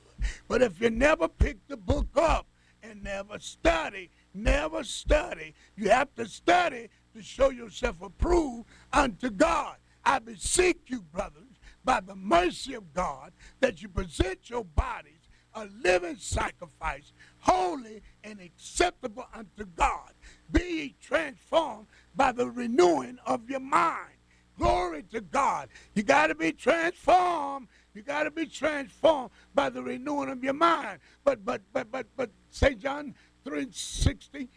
But 0.46 0.60
if 0.60 0.78
you 0.80 0.90
never 0.90 1.26
pick 1.26 1.56
the 1.68 1.76
book 1.78 2.08
up 2.16 2.46
and 2.82 3.02
never 3.02 3.38
study, 3.38 4.10
never 4.34 4.84
study, 4.84 5.54
you 5.74 5.88
have 5.88 6.14
to 6.16 6.26
study 6.26 6.88
to 7.14 7.22
show 7.22 7.48
yourself 7.48 8.02
approved 8.02 8.66
unto 8.92 9.30
God. 9.30 9.76
I 10.04 10.18
beseech 10.18 10.82
you, 10.86 11.00
brothers, 11.00 11.42
by 11.86 12.00
the 12.00 12.14
mercy 12.14 12.74
of 12.74 12.92
God, 12.92 13.32
that 13.60 13.80
you 13.80 13.88
present 13.88 14.50
your 14.50 14.64
bodies 14.64 15.14
a 15.56 15.66
living 15.82 16.16
sacrifice, 16.18 17.12
holy 17.38 18.02
and 18.22 18.40
acceptable 18.40 19.26
unto 19.34 19.64
God. 19.74 20.12
Be 20.52 20.60
ye 20.60 20.94
transformed 21.00 21.86
by 22.14 22.32
the 22.32 22.46
renewing 22.46 23.18
of 23.26 23.48
your 23.48 23.60
mind. 23.60 24.12
Glory 24.58 25.02
to 25.12 25.20
God. 25.20 25.68
You 25.94 26.02
got 26.02 26.28
to 26.28 26.34
be 26.34 26.52
transformed. 26.52 27.68
You 27.94 28.02
got 28.02 28.24
to 28.24 28.30
be 28.30 28.46
transformed 28.46 29.30
by 29.54 29.70
the 29.70 29.82
renewing 29.82 30.30
of 30.30 30.44
your 30.44 30.54
mind. 30.54 30.98
But 31.24 31.44
but 31.44 31.62
but 31.72 31.90
but 31.90 32.06
but 32.16 32.30
St. 32.50 32.78
John 32.78 33.14
3:60, 33.46 34.48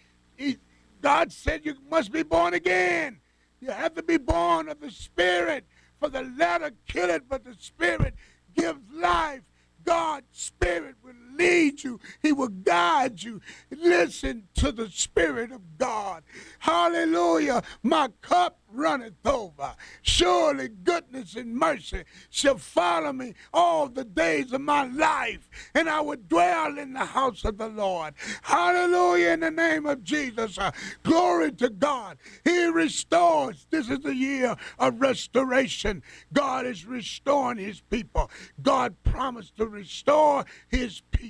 God 1.01 1.31
said 1.31 1.65
you 1.65 1.75
must 1.89 2.11
be 2.11 2.23
born 2.23 2.53
again. 2.53 3.19
You 3.61 3.71
have 3.71 3.93
to 3.95 4.03
be 4.03 4.17
born 4.17 4.69
of 4.69 4.79
the 4.79 4.91
Spirit. 4.91 5.65
For 5.99 6.09
the 6.09 6.23
letter 6.23 6.71
kill 6.87 7.09
it, 7.09 7.23
but 7.27 7.43
the 7.43 7.55
Spirit 7.59 8.15
gives 8.55 8.79
life. 8.93 9.41
God's 9.83 10.27
Spirit 10.31 10.95
will 11.03 11.13
lead 11.39 11.83
you, 11.83 11.99
He 12.21 12.31
will 12.31 12.49
guide 12.49 13.23
you. 13.23 13.41
Listen 13.71 14.47
to 14.55 14.71
the 14.71 14.89
Spirit 14.89 15.51
of 15.51 15.61
God. 15.77 16.23
Hallelujah. 16.59 17.63
My 17.81 18.09
cup 18.21 18.59
runneth 18.71 19.25
over. 19.25 19.73
Surely 20.01 20.67
goodness 20.67 21.35
and 21.35 21.55
mercy 21.55 22.03
shall 22.29 22.57
follow 22.57 23.13
me 23.13 23.33
all 23.53 23.87
the 23.87 24.03
days 24.03 24.51
of 24.53 24.61
my 24.61 24.85
life, 24.85 25.49
and 25.73 25.89
I 25.89 26.01
will 26.01 26.17
dwell 26.27 26.77
in 26.77 26.93
the 26.93 27.05
house 27.05 27.43
of 27.45 27.57
the 27.57 27.67
Lord. 27.69 28.13
Hallelujah 28.43 29.29
in 29.31 29.39
the 29.39 29.51
name 29.51 29.85
of 29.85 30.03
Jesus. 30.03 30.57
Uh, 30.57 30.71
glory 31.03 31.51
to 31.53 31.69
God. 31.69 32.17
He 32.43 32.65
restores. 32.65 33.67
This 33.69 33.89
is 33.89 33.99
the 33.99 34.15
year 34.15 34.55
of 34.77 35.01
restoration. 35.01 36.03
God 36.33 36.65
is 36.65 36.85
restoring 36.85 37.57
his 37.57 37.81
people. 37.81 38.29
God 38.61 38.95
promised 39.03 39.57
to 39.57 39.67
restore 39.67 40.45
his 40.67 41.01
people. 41.11 41.28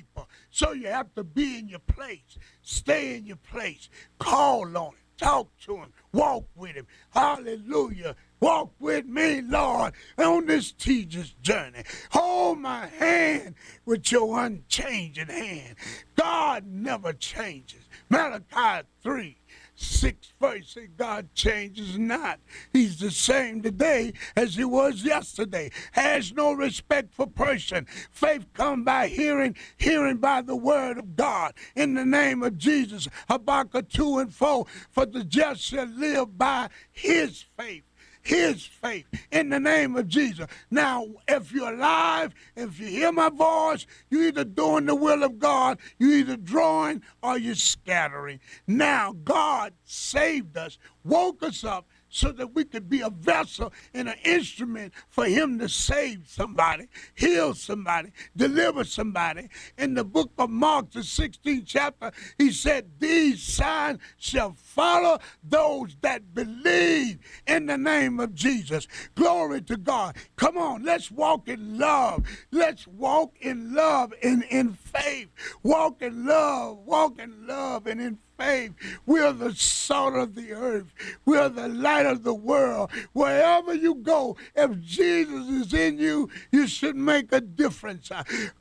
So 0.52 0.72
you 0.72 0.88
have 0.88 1.14
to 1.16 1.24
be 1.24 1.58
in 1.58 1.70
your 1.70 1.80
place. 1.80 2.38
Stay 2.62 3.16
in 3.16 3.26
your 3.26 3.38
place. 3.38 3.90
Call 4.18 4.78
on 4.78 4.88
him. 4.88 4.94
Talk 5.18 5.50
to 5.66 5.76
him. 5.76 5.92
Walk 6.14 6.46
with 6.56 6.76
him. 6.76 6.88
Hallelujah. 7.10 8.16
Walk 8.40 8.72
with 8.80 9.06
me, 9.06 9.42
Lord, 9.42 9.94
on 10.18 10.46
this 10.46 10.72
tedious 10.72 11.32
journey. 11.42 11.84
Hold 12.12 12.60
my 12.60 12.88
hand 12.88 13.56
with 13.86 14.10
your 14.14 14.40
unchanging 14.40 15.28
hand. 15.28 15.76
God 16.16 16.66
never 16.66 17.12
changes. 17.12 17.82
Malachi 18.10 18.88
3 19.04 19.38
6 19.82 20.34
verse 20.40 20.74
say 20.74 20.88
God 20.88 21.34
changes 21.34 21.98
not. 21.98 22.40
He's 22.74 23.00
the 23.00 23.12
same 23.12 23.62
today 23.62 24.14
as 24.36 24.56
he 24.56 24.66
was 24.66 25.04
yesterday. 25.04 25.72
Has 25.94 26.34
no 26.34 26.52
respect 26.54 27.14
for 27.14 27.28
person. 27.28 27.88
Faith 28.12 28.46
come 28.54 28.84
by 28.84 29.08
hearing, 29.08 29.56
hearing 29.78 30.18
by 30.18 30.42
the 30.42 30.56
word 30.56 30.98
of 30.98 31.16
God. 31.16 31.54
In 31.76 31.94
the 31.94 32.06
name 32.06 32.44
of 32.44 32.58
Jesus. 32.58 33.08
Habakkuk 33.30 33.90
2 33.90 34.20
and 34.20 34.34
4. 34.34 34.66
For 34.90 35.06
the 35.06 35.24
just 35.24 35.62
shall 35.62 35.88
live 35.88 36.38
by 36.38 36.70
his 36.92 37.46
faith 37.58 37.89
his 38.22 38.66
faith 38.66 39.06
in 39.32 39.50
the 39.50 39.60
name 39.60 39.96
of 39.96 40.08
Jesus. 40.08 40.48
Now, 40.70 41.08
if 41.28 41.52
you're 41.52 41.74
alive, 41.74 42.34
if 42.56 42.80
you 42.80 42.88
hear 42.88 43.12
my 43.12 43.30
voice, 43.30 43.86
you're 44.10 44.28
either 44.28 44.44
doing 44.44 44.86
the 44.86 44.96
will 44.96 45.24
of 45.24 45.40
God, 45.40 45.80
you're 45.98 46.14
either 46.14 46.38
drawing 46.38 47.02
or 47.24 47.38
you're 47.38 47.56
scattering. 47.56 48.40
Now, 48.68 49.16
God 49.24 49.74
saved 49.84 50.58
us, 50.58 50.78
woke 51.04 51.44
us 51.44 51.64
up, 51.64 51.88
so 52.10 52.32
that 52.32 52.54
we 52.54 52.66
could 52.66 52.90
be 52.90 53.02
a 53.02 53.10
vessel 53.10 53.72
and 53.94 54.10
an 54.10 54.18
instrument 54.24 54.94
for 55.10 55.26
him 55.26 55.60
to 55.60 55.70
save 55.70 56.24
somebody, 56.28 56.88
heal 57.16 57.54
somebody, 57.54 58.12
deliver 58.36 58.84
somebody. 58.84 59.50
In 59.78 59.94
the 59.94 60.04
book 60.04 60.32
of 60.38 60.50
Mark, 60.50 60.92
the 60.92 61.00
16th 61.00 61.64
chapter, 61.66 62.12
he 62.38 62.52
said, 62.52 62.90
These 63.00 63.42
signs 63.42 64.00
shall 64.18 64.54
follow 64.54 65.20
those 65.44 65.96
that 66.02 66.34
believe 66.34 67.20
in 67.48 67.68
the 67.68 67.78
name 67.78 68.20
of 68.20 68.34
Jesus. 68.34 68.88
Glory 69.16 69.62
to 69.64 69.78
God. 69.78 70.16
Come 70.36 70.58
on, 70.58 70.84
let's 70.84 71.12
walk 71.12 71.48
in 71.48 71.78
love. 71.78 72.26
Let's 72.52 72.88
walk 72.88 73.36
in 73.40 73.74
love 73.74 74.14
and 74.24 74.44
in 74.50 74.74
faith. 74.74 75.30
Walk 75.64 76.02
in 76.02 76.26
love, 76.26 76.80
walk 76.80 77.20
in 77.20 77.48
love 77.48 77.88
and 77.88 78.02
in 78.02 78.16
faith. 78.16 78.29
We're 79.06 79.34
the 79.34 79.54
salt 79.54 80.16
of 80.16 80.36
the 80.36 80.54
earth. 80.54 80.94
We're 81.26 81.50
the 81.50 81.68
light 81.68 82.06
of 82.06 82.24
the 82.24 82.34
world. 82.34 82.92
Wherever 83.14 83.74
you 83.74 83.96
go, 83.96 84.38
if 84.56 84.80
Jesus 84.80 85.48
is 85.48 85.74
in 85.74 86.00
you, 86.00 86.30
you 86.52 86.68
should 86.68 86.96
make 86.96 87.32
a 87.34 87.42
difference. 87.42 88.10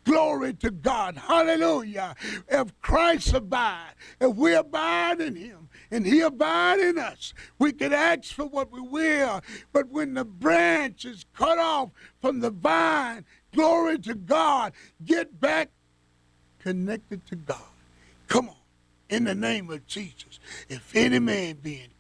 Glory 0.05 0.55
to 0.55 0.71
God. 0.71 1.17
Hallelujah. 1.17 2.17
If 2.49 2.79
Christ 2.81 3.33
abide, 3.35 3.95
if 4.21 4.35
we 4.35 4.55
abide 4.55 5.21
in 5.21 5.37
him, 5.37 5.69
and 5.91 6.05
he 6.05 6.21
abide 6.21 6.81
in 6.81 6.99
us. 6.99 7.33
We 7.59 7.73
can 7.73 7.93
ask 7.93 8.33
for 8.35 8.47
what 8.47 8.71
we 8.71 8.81
will, 8.81 9.41
but 9.73 9.89
when 9.89 10.15
the 10.15 10.25
branch 10.25 11.05
is 11.05 11.25
cut 11.35 11.59
off 11.59 11.91
from 12.21 12.41
the 12.41 12.51
vine, 12.51 13.25
glory 13.55 13.99
to 14.01 14.15
God, 14.15 14.73
get 15.05 15.41
back 15.41 15.71
connected 16.59 17.25
to 17.27 17.37
God. 17.37 17.63
Come 18.27 18.51
on 18.51 18.58
in 19.09 19.25
the 19.25 19.35
name 19.35 19.71
of 19.71 19.87
Jesus. 19.87 20.39
If 20.69 20.95
any 20.95 21.19
man 21.19 21.57
be 21.63 21.83
in 21.83 21.91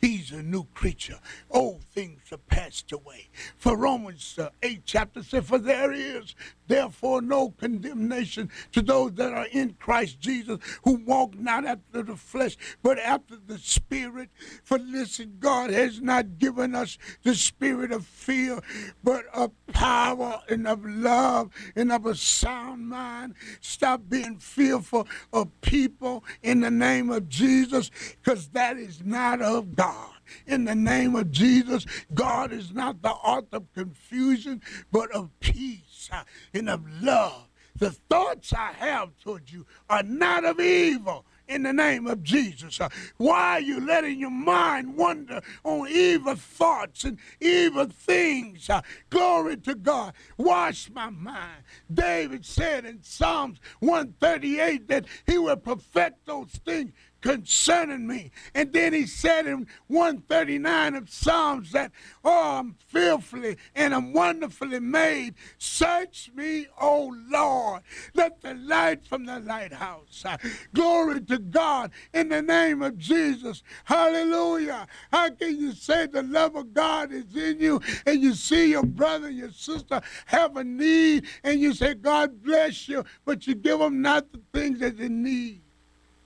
he's 0.00 0.30
a 0.32 0.42
new 0.42 0.64
creature. 0.74 1.18
Old 1.50 1.82
things 1.84 2.20
are 2.32 2.38
passed 2.38 2.92
away. 2.92 3.28
For 3.56 3.76
Romans 3.76 4.38
uh, 4.38 4.50
8 4.62 4.82
chapter 4.84 5.22
says, 5.22 5.46
For 5.46 5.58
there 5.58 5.92
is 5.92 6.34
therefore 6.66 7.20
no 7.20 7.50
condemnation 7.50 8.50
to 8.72 8.82
those 8.82 9.12
that 9.14 9.32
are 9.32 9.48
in 9.52 9.74
Christ 9.80 10.20
Jesus, 10.20 10.58
who 10.84 10.94
walk 11.04 11.38
not 11.38 11.64
after 11.64 12.02
the 12.02 12.16
flesh, 12.16 12.56
but 12.82 12.98
after 12.98 13.36
the 13.46 13.58
Spirit. 13.58 14.30
For 14.62 14.78
listen, 14.78 15.36
God 15.40 15.70
has 15.70 16.00
not 16.00 16.38
given 16.38 16.74
us 16.74 16.98
the 17.22 17.34
spirit 17.34 17.92
of 17.92 18.06
fear, 18.06 18.60
but 19.02 19.24
of 19.32 19.52
power 19.68 20.40
and 20.48 20.66
of 20.66 20.84
love 20.84 21.50
and 21.74 21.90
of 21.92 22.06
a 22.06 22.14
sound 22.14 22.88
mind. 22.88 23.34
Stop 23.60 24.02
being 24.08 24.38
fearful 24.38 25.06
of 25.32 25.48
people 25.60 26.24
in 26.42 26.60
the 26.60 26.70
name 26.70 27.10
of 27.10 27.28
Jesus, 27.28 27.90
because 28.22 28.48
that 28.48 28.76
is 28.76 29.02
not 29.04 29.42
of 29.42 29.69
God 29.74 30.10
in 30.46 30.64
the 30.64 30.74
name 30.74 31.16
of 31.16 31.30
Jesus. 31.30 31.86
God 32.14 32.52
is 32.52 32.72
not 32.72 33.02
the 33.02 33.10
author 33.10 33.56
of 33.56 33.72
confusion, 33.72 34.62
but 34.90 35.10
of 35.12 35.30
peace 35.40 36.10
and 36.52 36.68
of 36.70 36.84
love. 37.02 37.46
The 37.76 37.90
thoughts 37.90 38.52
I 38.52 38.72
have 38.72 39.16
towards 39.22 39.52
you 39.52 39.66
are 39.88 40.02
not 40.02 40.44
of 40.44 40.60
evil 40.60 41.24
in 41.48 41.64
the 41.64 41.72
name 41.72 42.06
of 42.06 42.22
Jesus. 42.22 42.78
Why 43.16 43.56
are 43.56 43.60
you 43.60 43.84
letting 43.84 44.18
your 44.18 44.30
mind 44.30 44.96
wander 44.96 45.40
on 45.64 45.88
evil 45.88 46.36
thoughts 46.36 47.04
and 47.04 47.18
evil 47.40 47.86
things? 47.86 48.70
Glory 49.08 49.56
to 49.58 49.74
God. 49.74 50.14
Wash 50.36 50.90
my 50.90 51.10
mind. 51.10 51.62
David 51.92 52.44
said 52.44 52.84
in 52.84 53.02
Psalms 53.02 53.58
138 53.80 54.86
that 54.88 55.06
he 55.26 55.38
will 55.38 55.56
perfect 55.56 56.26
those 56.26 56.50
things 56.64 56.92
concerning 57.20 58.06
me. 58.06 58.30
And 58.54 58.72
then 58.72 58.92
he 58.92 59.06
said 59.06 59.46
in 59.46 59.66
139 59.88 60.94
of 60.94 61.10
Psalms 61.10 61.72
that, 61.72 61.92
oh, 62.24 62.58
I'm 62.58 62.74
fearfully 62.88 63.56
and 63.74 63.94
I'm 63.94 64.12
wonderfully 64.12 64.80
made. 64.80 65.34
Search 65.58 66.30
me, 66.34 66.66
O 66.80 67.14
Lord. 67.28 67.82
Let 68.14 68.40
the 68.40 68.54
light 68.54 69.04
from 69.04 69.26
the 69.26 69.40
lighthouse. 69.40 70.24
Uh, 70.24 70.36
glory 70.74 71.20
to 71.22 71.38
God 71.38 71.90
in 72.14 72.28
the 72.28 72.42
name 72.42 72.82
of 72.82 72.98
Jesus. 72.98 73.62
Hallelujah. 73.84 74.86
How 75.12 75.30
can 75.30 75.58
you 75.58 75.72
say 75.72 76.06
the 76.06 76.22
love 76.22 76.56
of 76.56 76.72
God 76.72 77.12
is 77.12 77.34
in 77.34 77.60
you 77.60 77.80
and 78.06 78.20
you 78.20 78.34
see 78.34 78.70
your 78.70 78.84
brother, 78.84 79.30
your 79.30 79.52
sister 79.52 80.00
have 80.26 80.56
a 80.56 80.64
need 80.64 81.26
and 81.44 81.60
you 81.60 81.72
say, 81.74 81.94
God 81.94 82.42
bless 82.42 82.88
you, 82.88 83.04
but 83.24 83.46
you 83.46 83.54
give 83.54 83.78
them 83.78 84.02
not 84.02 84.32
the 84.32 84.40
things 84.52 84.80
that 84.80 84.96
they 84.98 85.08
need. 85.08 85.60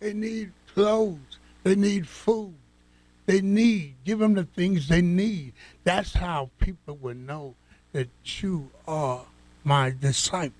They 0.01 0.13
need 0.13 0.53
clothes. 0.75 1.39
They 1.63 1.77
need 1.77 2.07
food. 2.07 2.55
They 3.27 3.41
need. 3.41 3.97
Give 4.05 4.19
them 4.19 4.35
the 4.35 4.45
things 4.45 4.89
they 4.89 5.01
need. 5.01 5.55
That's 5.85 6.13
how 6.13 6.51
people 6.59 6.97
will 6.97 7.15
know 7.15 7.55
that 7.93 8.09
you 8.43 8.71
are 8.87 9.25
my 9.63 9.95
disciples. 9.99 10.53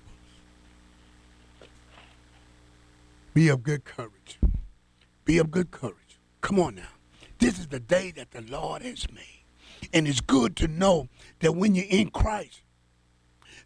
Be 3.33 3.49
of 3.49 3.63
good 3.63 3.83
courage. 3.83 4.39
Be 5.25 5.37
of 5.37 5.51
good 5.51 5.69
courage. 5.69 6.19
Come 6.41 6.59
on 6.59 6.75
now. 6.75 6.83
This 7.39 7.59
is 7.59 7.67
the 7.67 7.79
day 7.79 8.11
that 8.15 8.31
the 8.31 8.41
Lord 8.41 8.81
has 8.81 9.11
made. 9.11 9.43
And 9.93 10.07
it's 10.07 10.21
good 10.21 10.55
to 10.57 10.67
know 10.67 11.09
that 11.39 11.51
when 11.51 11.75
you're 11.75 11.85
in 11.89 12.09
Christ, 12.09 12.61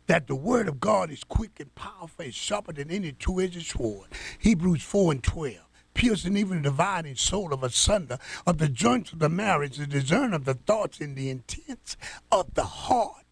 that 0.07 0.25
the 0.27 0.35
word 0.35 0.67
of 0.67 0.79
God 0.79 1.11
is 1.11 1.23
quick 1.23 1.59
and 1.59 1.73
powerful 1.75 2.25
and 2.25 2.33
sharper 2.33 2.73
than 2.73 2.89
any 2.89 3.11
two-edged 3.11 3.65
sword. 3.65 4.07
Hebrews 4.39 4.81
4 4.81 5.11
and 5.11 5.23
12 5.23 5.57
piercing 5.99 6.37
even 6.37 6.61
the 6.61 6.69
dividing 6.69 7.13
soul 7.13 7.51
of 7.51 7.61
asunder 7.61 8.17
of 8.47 8.57
the 8.57 8.69
joints 8.69 9.11
of 9.11 9.19
the 9.19 9.27
marriage, 9.27 9.75
the 9.75 9.85
discern 9.85 10.33
of 10.33 10.45
the 10.45 10.53
thoughts 10.53 11.01
and 11.01 11.13
the 11.17 11.29
intents 11.29 11.97
of 12.31 12.53
the 12.53 12.63
heart 12.63 13.25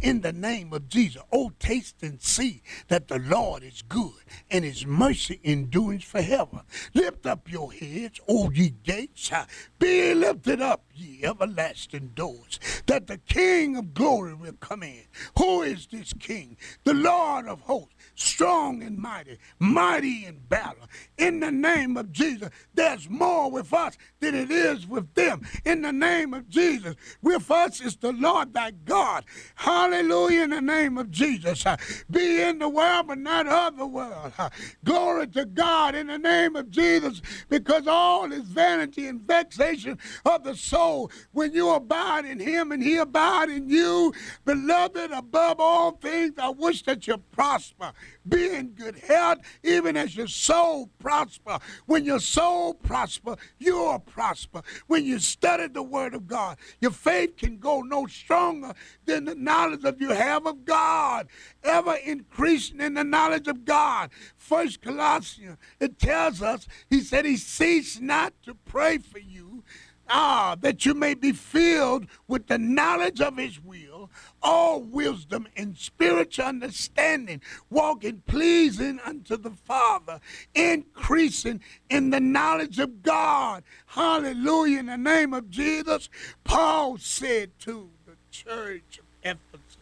in 0.00 0.20
the 0.20 0.32
name 0.32 0.72
of 0.72 0.88
Jesus. 0.88 1.22
Oh, 1.32 1.52
taste 1.58 2.02
and 2.02 2.20
see 2.20 2.62
that 2.88 3.08
the 3.08 3.18
Lord 3.18 3.62
is 3.62 3.82
good 3.82 4.12
and 4.50 4.64
his 4.64 4.86
mercy 4.86 5.40
endures 5.42 6.04
forever. 6.04 6.62
Lift 6.94 7.26
up 7.26 7.50
your 7.50 7.72
heads, 7.72 8.20
O 8.28 8.50
ye 8.50 8.70
gates. 8.82 9.30
Be 9.78 10.14
lifted 10.14 10.60
up, 10.60 10.84
ye 10.94 11.20
everlasting 11.24 12.12
doors, 12.14 12.58
that 12.86 13.06
the 13.06 13.18
King 13.18 13.76
of 13.76 13.94
glory 13.94 14.34
will 14.34 14.54
come 14.54 14.82
in. 14.82 15.04
Who 15.38 15.62
is 15.62 15.86
this 15.86 16.12
King? 16.12 16.56
The 16.84 16.94
Lord 16.94 17.46
of 17.46 17.60
hosts, 17.60 17.94
strong 18.14 18.82
and 18.82 18.98
mighty, 18.98 19.38
mighty 19.58 20.26
in 20.26 20.40
battle. 20.48 20.86
In 21.18 21.40
the 21.40 21.50
name 21.50 21.96
of 21.96 22.12
Jesus, 22.12 22.50
there's 22.74 23.08
more 23.08 23.50
with 23.50 23.72
us 23.72 23.96
than 24.20 24.34
it 24.34 24.50
is 24.50 24.86
with 24.86 25.12
them. 25.14 25.42
In 25.64 25.82
the 25.82 25.92
name 25.92 26.34
of 26.34 26.48
Jesus, 26.48 26.94
with 27.22 27.50
us 27.50 27.80
is 27.80 27.96
the 27.96 28.12
Lord 28.12 28.54
thy 28.54 28.70
God. 28.70 29.24
Hallelujah 29.54 30.42
in 30.42 30.50
the 30.50 30.60
name 30.60 30.98
of 30.98 31.10
Jesus. 31.10 31.64
Uh, 31.64 31.76
be 32.10 32.42
in 32.42 32.58
the 32.58 32.68
world, 32.68 33.06
but 33.08 33.18
not 33.18 33.46
of 33.46 33.76
the 33.76 33.86
world. 33.86 34.32
Uh, 34.38 34.50
glory 34.84 35.26
to 35.28 35.44
God 35.44 35.94
in 35.94 36.08
the 36.08 36.18
name 36.18 36.56
of 36.56 36.70
Jesus, 36.70 37.22
because 37.48 37.86
all 37.86 38.32
is 38.32 38.42
vanity 38.42 39.06
and 39.06 39.20
vexation 39.22 39.98
of 40.24 40.44
the 40.44 40.54
soul. 40.54 41.10
When 41.32 41.52
you 41.52 41.70
abide 41.70 42.24
in 42.24 42.38
him 42.38 42.72
and 42.72 42.82
he 42.82 42.96
abide 42.96 43.48
in 43.50 43.68
you, 43.68 44.12
beloved, 44.44 45.10
above 45.12 45.60
all 45.60 45.92
things, 45.92 46.34
I 46.38 46.48
wish 46.48 46.82
that 46.84 47.06
you 47.06 47.18
prosper. 47.32 47.92
Be 48.28 48.54
in 48.54 48.70
good 48.70 48.98
health, 48.98 49.38
even 49.62 49.96
as 49.96 50.16
your 50.16 50.26
soul 50.26 50.90
prosper. 50.98 51.58
When 51.86 52.04
your 52.04 52.20
soul 52.20 52.74
prosper, 52.74 53.36
you'll 53.58 54.00
prosper. 54.00 54.62
When 54.86 55.04
you 55.04 55.18
study 55.18 55.68
the 55.68 55.82
word 55.82 56.14
of 56.14 56.26
God, 56.26 56.58
your 56.80 56.90
faith 56.90 57.36
can 57.36 57.58
go 57.58 57.82
no 57.82 58.06
stronger 58.06 58.74
than 59.04 59.24
the 59.24 59.34
knowledge 59.36 59.84
of 59.84 60.00
you 60.00 60.10
have 60.10 60.46
of 60.46 60.64
God, 60.64 61.28
ever 61.62 61.94
increasing 61.94 62.80
in 62.80 62.94
the 62.94 63.04
knowledge 63.04 63.48
of 63.48 63.64
God. 63.64 64.10
First 64.36 64.82
Colossians, 64.82 65.58
it 65.80 65.98
tells 65.98 66.42
us, 66.42 66.66
he 66.90 67.00
said 67.00 67.24
he 67.24 67.36
ceased 67.36 68.00
not 68.00 68.32
to 68.44 68.54
pray 68.54 68.98
for 68.98 69.18
you 69.18 69.62
Ah, 70.08 70.56
that 70.60 70.86
you 70.86 70.94
may 70.94 71.14
be 71.14 71.32
filled 71.32 72.06
with 72.28 72.46
the 72.46 72.58
knowledge 72.58 73.20
of 73.20 73.36
his 73.36 73.60
will, 73.60 74.08
all 74.40 74.80
wisdom 74.80 75.48
and 75.56 75.76
spiritual 75.76 76.44
understanding, 76.44 77.42
walking 77.70 78.22
pleasing 78.26 79.00
unto 79.04 79.36
the 79.36 79.50
Father, 79.50 80.20
increasing 80.54 81.60
in 81.90 82.10
the 82.10 82.20
knowledge 82.20 82.78
of 82.78 83.02
God. 83.02 83.64
Hallelujah. 83.86 84.78
In 84.78 84.86
the 84.86 84.96
name 84.96 85.34
of 85.34 85.50
Jesus, 85.50 86.08
Paul 86.44 86.98
said 86.98 87.58
to 87.60 87.90
the 88.06 88.16
church 88.30 89.00
Ephesus, 89.26 89.78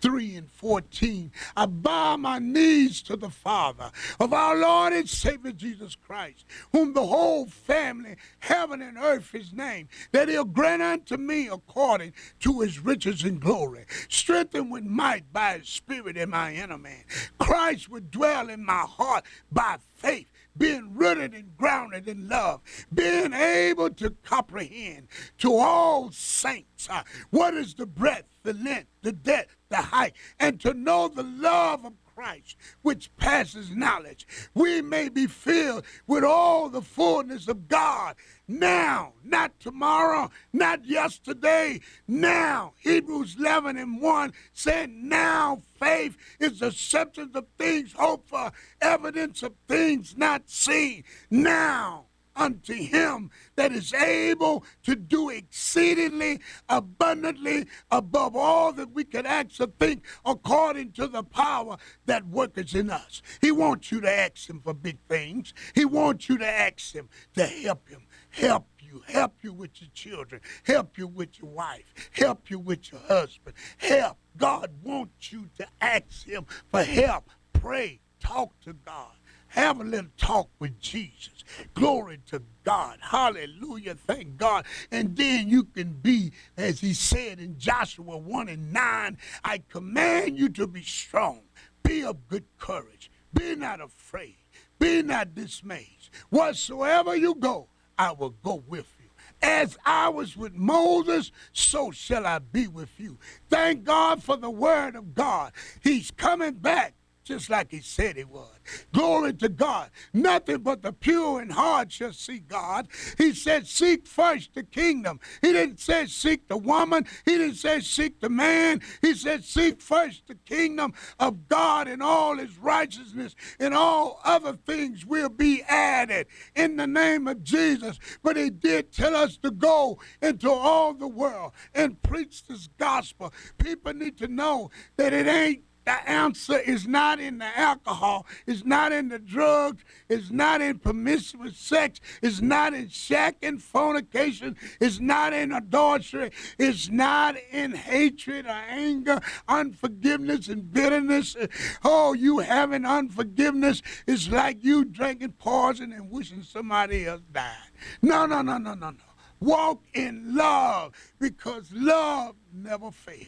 3 0.00 0.34
and 0.36 0.50
14. 0.50 1.30
I 1.56 1.66
bow 1.66 2.16
my 2.16 2.38
knees 2.38 3.02
to 3.02 3.16
the 3.16 3.30
Father 3.30 3.90
of 4.18 4.32
our 4.32 4.56
Lord 4.56 4.92
and 4.92 5.08
Savior 5.08 5.52
Jesus 5.52 5.94
Christ, 5.94 6.44
whom 6.72 6.92
the 6.92 7.06
whole 7.06 7.46
family, 7.46 8.16
heaven 8.40 8.82
and 8.82 8.98
earth, 8.98 9.34
is 9.34 9.52
named, 9.52 9.88
that 10.10 10.28
he'll 10.28 10.44
grant 10.44 10.82
unto 10.82 11.16
me 11.16 11.46
according 11.46 12.12
to 12.40 12.60
his 12.60 12.80
riches 12.80 13.22
and 13.22 13.40
glory, 13.40 13.86
strengthened 14.08 14.72
with 14.72 14.84
might 14.84 15.32
by 15.32 15.58
his 15.58 15.68
Spirit 15.68 16.16
in 16.16 16.30
my 16.30 16.52
inner 16.52 16.78
man. 16.78 17.04
Christ 17.38 17.88
would 17.88 18.10
dwell 18.10 18.48
in 18.48 18.64
my 18.64 18.84
heart 18.86 19.24
by 19.50 19.76
faith 19.94 20.31
being 20.56 20.94
rooted 20.94 21.34
and 21.34 21.56
grounded 21.56 22.08
in 22.08 22.28
love, 22.28 22.60
being 22.92 23.32
able 23.32 23.90
to 23.90 24.10
comprehend 24.22 25.08
to 25.38 25.54
all 25.54 26.10
saints 26.10 26.88
uh, 26.90 27.02
what 27.30 27.54
is 27.54 27.74
the 27.74 27.86
breadth, 27.86 28.28
the 28.42 28.52
length, 28.54 28.88
the 29.02 29.12
depth, 29.12 29.56
the 29.68 29.76
height, 29.76 30.14
and 30.38 30.60
to 30.60 30.74
know 30.74 31.08
the 31.08 31.22
love 31.22 31.84
of 31.84 31.92
Christ, 32.14 32.56
which 32.82 33.14
passes 33.16 33.70
knowledge, 33.70 34.26
we 34.54 34.82
may 34.82 35.08
be 35.08 35.26
filled 35.26 35.84
with 36.06 36.24
all 36.24 36.68
the 36.68 36.82
fullness 36.82 37.48
of 37.48 37.68
God 37.68 38.16
now, 38.48 39.14
not 39.24 39.58
tomorrow, 39.60 40.30
not 40.52 40.84
yesterday, 40.84 41.80
now. 42.06 42.74
Hebrews 42.80 43.36
11 43.38 43.78
and 43.78 44.00
1 44.00 44.32
said, 44.52 44.90
Now 44.90 45.62
faith 45.78 46.16
is 46.38 46.58
the 46.58 46.72
substance 46.72 47.34
of 47.34 47.46
things 47.58 47.92
hoped 47.94 48.28
for, 48.28 48.52
evidence 48.80 49.42
of 49.42 49.54
things 49.68 50.16
not 50.16 50.50
seen. 50.50 51.04
Now 51.30 52.06
unto 52.34 52.74
him 52.74 53.30
that 53.56 53.72
is 53.72 53.92
able 53.92 54.64
to 54.82 54.94
do 54.94 55.30
exceedingly 55.30 56.40
abundantly 56.68 57.66
above 57.90 58.36
all 58.36 58.72
that 58.72 58.92
we 58.92 59.04
can 59.04 59.26
ask 59.26 59.60
or 59.60 59.66
think 59.66 60.04
according 60.24 60.92
to 60.92 61.06
the 61.06 61.22
power 61.22 61.76
that 62.06 62.26
worketh 62.26 62.74
in 62.74 62.90
us. 62.90 63.22
He 63.40 63.50
wants 63.50 63.92
you 63.92 64.00
to 64.00 64.10
ask 64.10 64.48
him 64.48 64.60
for 64.62 64.74
big 64.74 64.98
things. 65.08 65.52
He 65.74 65.84
wants 65.84 66.28
you 66.28 66.38
to 66.38 66.46
ask 66.46 66.92
him 66.92 67.08
to 67.34 67.46
help 67.46 67.88
him. 67.88 68.02
Help 68.30 68.66
you, 68.80 69.02
help 69.06 69.34
you 69.42 69.52
with 69.52 69.80
your 69.80 69.90
children, 69.92 70.40
help 70.62 70.96
you 70.96 71.06
with 71.06 71.38
your 71.38 71.50
wife, 71.50 71.84
help 72.12 72.50
you 72.50 72.58
with 72.58 72.90
your 72.90 73.00
husband. 73.02 73.54
Help. 73.76 74.16
God 74.36 74.70
wants 74.82 75.32
you 75.32 75.50
to 75.58 75.66
ask 75.80 76.26
him 76.26 76.46
for 76.70 76.82
help. 76.82 77.28
Pray, 77.52 78.00
talk 78.20 78.58
to 78.60 78.72
God. 78.72 79.12
Have 79.52 79.82
a 79.82 79.84
little 79.84 80.10
talk 80.16 80.48
with 80.58 80.80
Jesus. 80.80 81.44
Glory 81.74 82.20
to 82.30 82.42
God. 82.64 82.96
Hallelujah. 83.02 83.94
Thank 83.94 84.38
God. 84.38 84.64
And 84.90 85.14
then 85.14 85.50
you 85.50 85.64
can 85.64 85.92
be, 85.92 86.32
as 86.56 86.80
he 86.80 86.94
said 86.94 87.38
in 87.38 87.58
Joshua 87.58 88.16
1 88.16 88.48
and 88.48 88.72
9, 88.72 89.18
I 89.44 89.62
command 89.68 90.38
you 90.38 90.48
to 90.50 90.66
be 90.66 90.82
strong. 90.82 91.42
Be 91.82 92.02
of 92.02 92.28
good 92.28 92.46
courage. 92.58 93.10
Be 93.34 93.54
not 93.54 93.82
afraid. 93.82 94.36
Be 94.78 95.02
not 95.02 95.34
dismayed. 95.34 96.08
Whatsoever 96.30 97.14
you 97.14 97.34
go, 97.34 97.68
I 97.98 98.12
will 98.12 98.34
go 98.42 98.64
with 98.66 98.90
you. 99.00 99.10
As 99.42 99.76
I 99.84 100.08
was 100.08 100.34
with 100.34 100.54
Moses, 100.54 101.30
so 101.52 101.90
shall 101.90 102.26
I 102.26 102.38
be 102.38 102.68
with 102.68 102.98
you. 102.98 103.18
Thank 103.50 103.84
God 103.84 104.22
for 104.22 104.38
the 104.38 104.48
word 104.48 104.96
of 104.96 105.14
God. 105.14 105.52
He's 105.82 106.10
coming 106.10 106.54
back 106.54 106.94
just 107.32 107.48
like 107.48 107.70
he 107.70 107.80
said 107.80 108.16
he 108.16 108.24
would. 108.24 108.44
Glory 108.92 109.32
to 109.32 109.48
God. 109.48 109.88
Nothing 110.12 110.58
but 110.58 110.82
the 110.82 110.92
pure 110.92 111.40
in 111.40 111.48
heart 111.48 111.90
shall 111.90 112.12
see 112.12 112.40
God. 112.40 112.88
He 113.16 113.32
said, 113.32 113.66
Seek 113.66 114.06
first 114.06 114.54
the 114.54 114.62
kingdom. 114.62 115.18
He 115.40 115.50
didn't 115.50 115.80
say 115.80 116.04
seek 116.04 116.46
the 116.48 116.58
woman. 116.58 117.06
He 117.24 117.38
didn't 117.38 117.54
say 117.54 117.80
seek 117.80 118.20
the 118.20 118.28
man. 118.28 118.82
He 119.00 119.14
said, 119.14 119.44
Seek 119.44 119.80
first 119.80 120.26
the 120.28 120.34
kingdom 120.34 120.92
of 121.18 121.48
God 121.48 121.88
and 121.88 122.02
all 122.02 122.36
his 122.36 122.58
righteousness, 122.58 123.34
and 123.58 123.72
all 123.72 124.20
other 124.24 124.52
things 124.52 125.06
will 125.06 125.30
be 125.30 125.62
added 125.62 126.26
in 126.54 126.76
the 126.76 126.86
name 126.86 127.28
of 127.28 127.42
Jesus. 127.42 127.98
But 128.22 128.36
he 128.36 128.50
did 128.50 128.92
tell 128.92 129.16
us 129.16 129.38
to 129.38 129.50
go 129.50 129.98
into 130.20 130.50
all 130.50 130.92
the 130.92 131.08
world 131.08 131.52
and 131.74 132.00
preach 132.02 132.46
this 132.46 132.68
gospel. 132.76 133.32
People 133.56 133.94
need 133.94 134.18
to 134.18 134.28
know 134.28 134.70
that 134.98 135.14
it 135.14 135.26
ain't 135.26 135.62
the 135.84 136.08
answer 136.08 136.58
is 136.58 136.86
not 136.86 137.20
in 137.20 137.38
the 137.38 137.58
alcohol, 137.58 138.26
it's 138.46 138.64
not 138.64 138.92
in 138.92 139.08
the 139.08 139.18
drugs, 139.18 139.82
it's 140.08 140.30
not 140.30 140.60
in 140.60 140.78
promiscuous 140.78 141.56
sex, 141.56 142.00
it's 142.22 142.40
not 142.40 142.72
in 142.74 142.88
shack 142.88 143.36
and 143.42 143.62
fornication, 143.62 144.56
it's 144.80 145.00
not 145.00 145.32
in 145.32 145.52
adultery, 145.52 146.30
it's 146.58 146.88
not 146.88 147.36
in 147.50 147.72
hatred 147.72 148.46
or 148.46 148.50
anger, 148.50 149.20
unforgiveness 149.48 150.48
and 150.48 150.72
bitterness. 150.72 151.36
Oh, 151.84 152.12
you 152.12 152.38
having 152.38 152.84
unforgiveness 152.84 153.82
is 154.06 154.28
like 154.30 154.62
you 154.62 154.84
drinking 154.84 155.32
poison 155.32 155.92
and 155.92 156.10
wishing 156.10 156.42
somebody 156.42 157.06
else 157.06 157.22
died. 157.32 157.56
No, 158.00 158.26
no, 158.26 158.42
no, 158.42 158.58
no, 158.58 158.74
no, 158.74 158.90
no. 158.90 159.11
Walk 159.42 159.82
in 159.94 160.36
love 160.36 160.92
because 161.18 161.68
love 161.72 162.36
never 162.54 162.92
fails. 162.92 163.26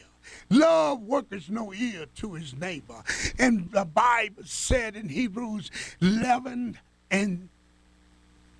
Love 0.49 1.01
worketh 1.01 1.49
no 1.49 1.73
ear 1.73 2.05
to 2.15 2.35
his 2.35 2.55
neighbor. 2.55 3.03
And 3.37 3.69
the 3.71 3.83
Bible 3.83 4.43
said 4.45 4.95
in 4.95 5.09
Hebrews 5.09 5.71
11 5.99 6.79
and 7.11 7.49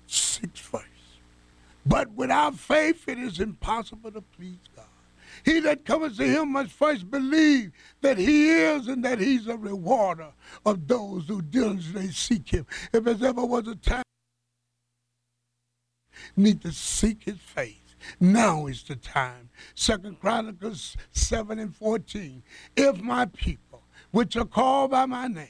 6 0.06 0.60
verse. 0.60 0.82
But 1.86 2.10
without 2.12 2.56
faith 2.56 3.08
it 3.08 3.18
is 3.18 3.40
impossible 3.40 4.12
to 4.12 4.20
please 4.20 4.58
God. 4.76 4.84
He 5.42 5.60
that 5.60 5.86
cometh 5.86 6.18
to 6.18 6.26
him 6.26 6.52
must 6.52 6.72
first 6.72 7.10
believe 7.10 7.72
that 8.02 8.18
he 8.18 8.50
is 8.50 8.86
and 8.88 9.02
that 9.06 9.18
he's 9.18 9.46
a 9.46 9.56
rewarder 9.56 10.32
of 10.66 10.86
those 10.86 11.26
who 11.26 11.40
diligently 11.40 12.10
seek 12.10 12.50
him. 12.50 12.66
If 12.92 13.04
there 13.04 13.30
ever 13.30 13.46
was 13.46 13.66
a 13.66 13.76
time 13.76 14.02
need 16.36 16.62
to 16.62 16.72
seek 16.72 17.24
his 17.24 17.38
face, 17.38 17.96
now 18.20 18.66
is 18.66 18.82
the 18.82 18.96
time. 18.96 19.50
Second 19.74 20.20
Chronicles 20.20 20.96
7 21.12 21.58
and 21.58 21.74
14. 21.74 22.42
If 22.76 23.00
my 23.00 23.26
people, 23.26 23.82
which 24.10 24.36
are 24.36 24.44
called 24.44 24.92
by 24.92 25.06
my 25.06 25.28
name, 25.28 25.48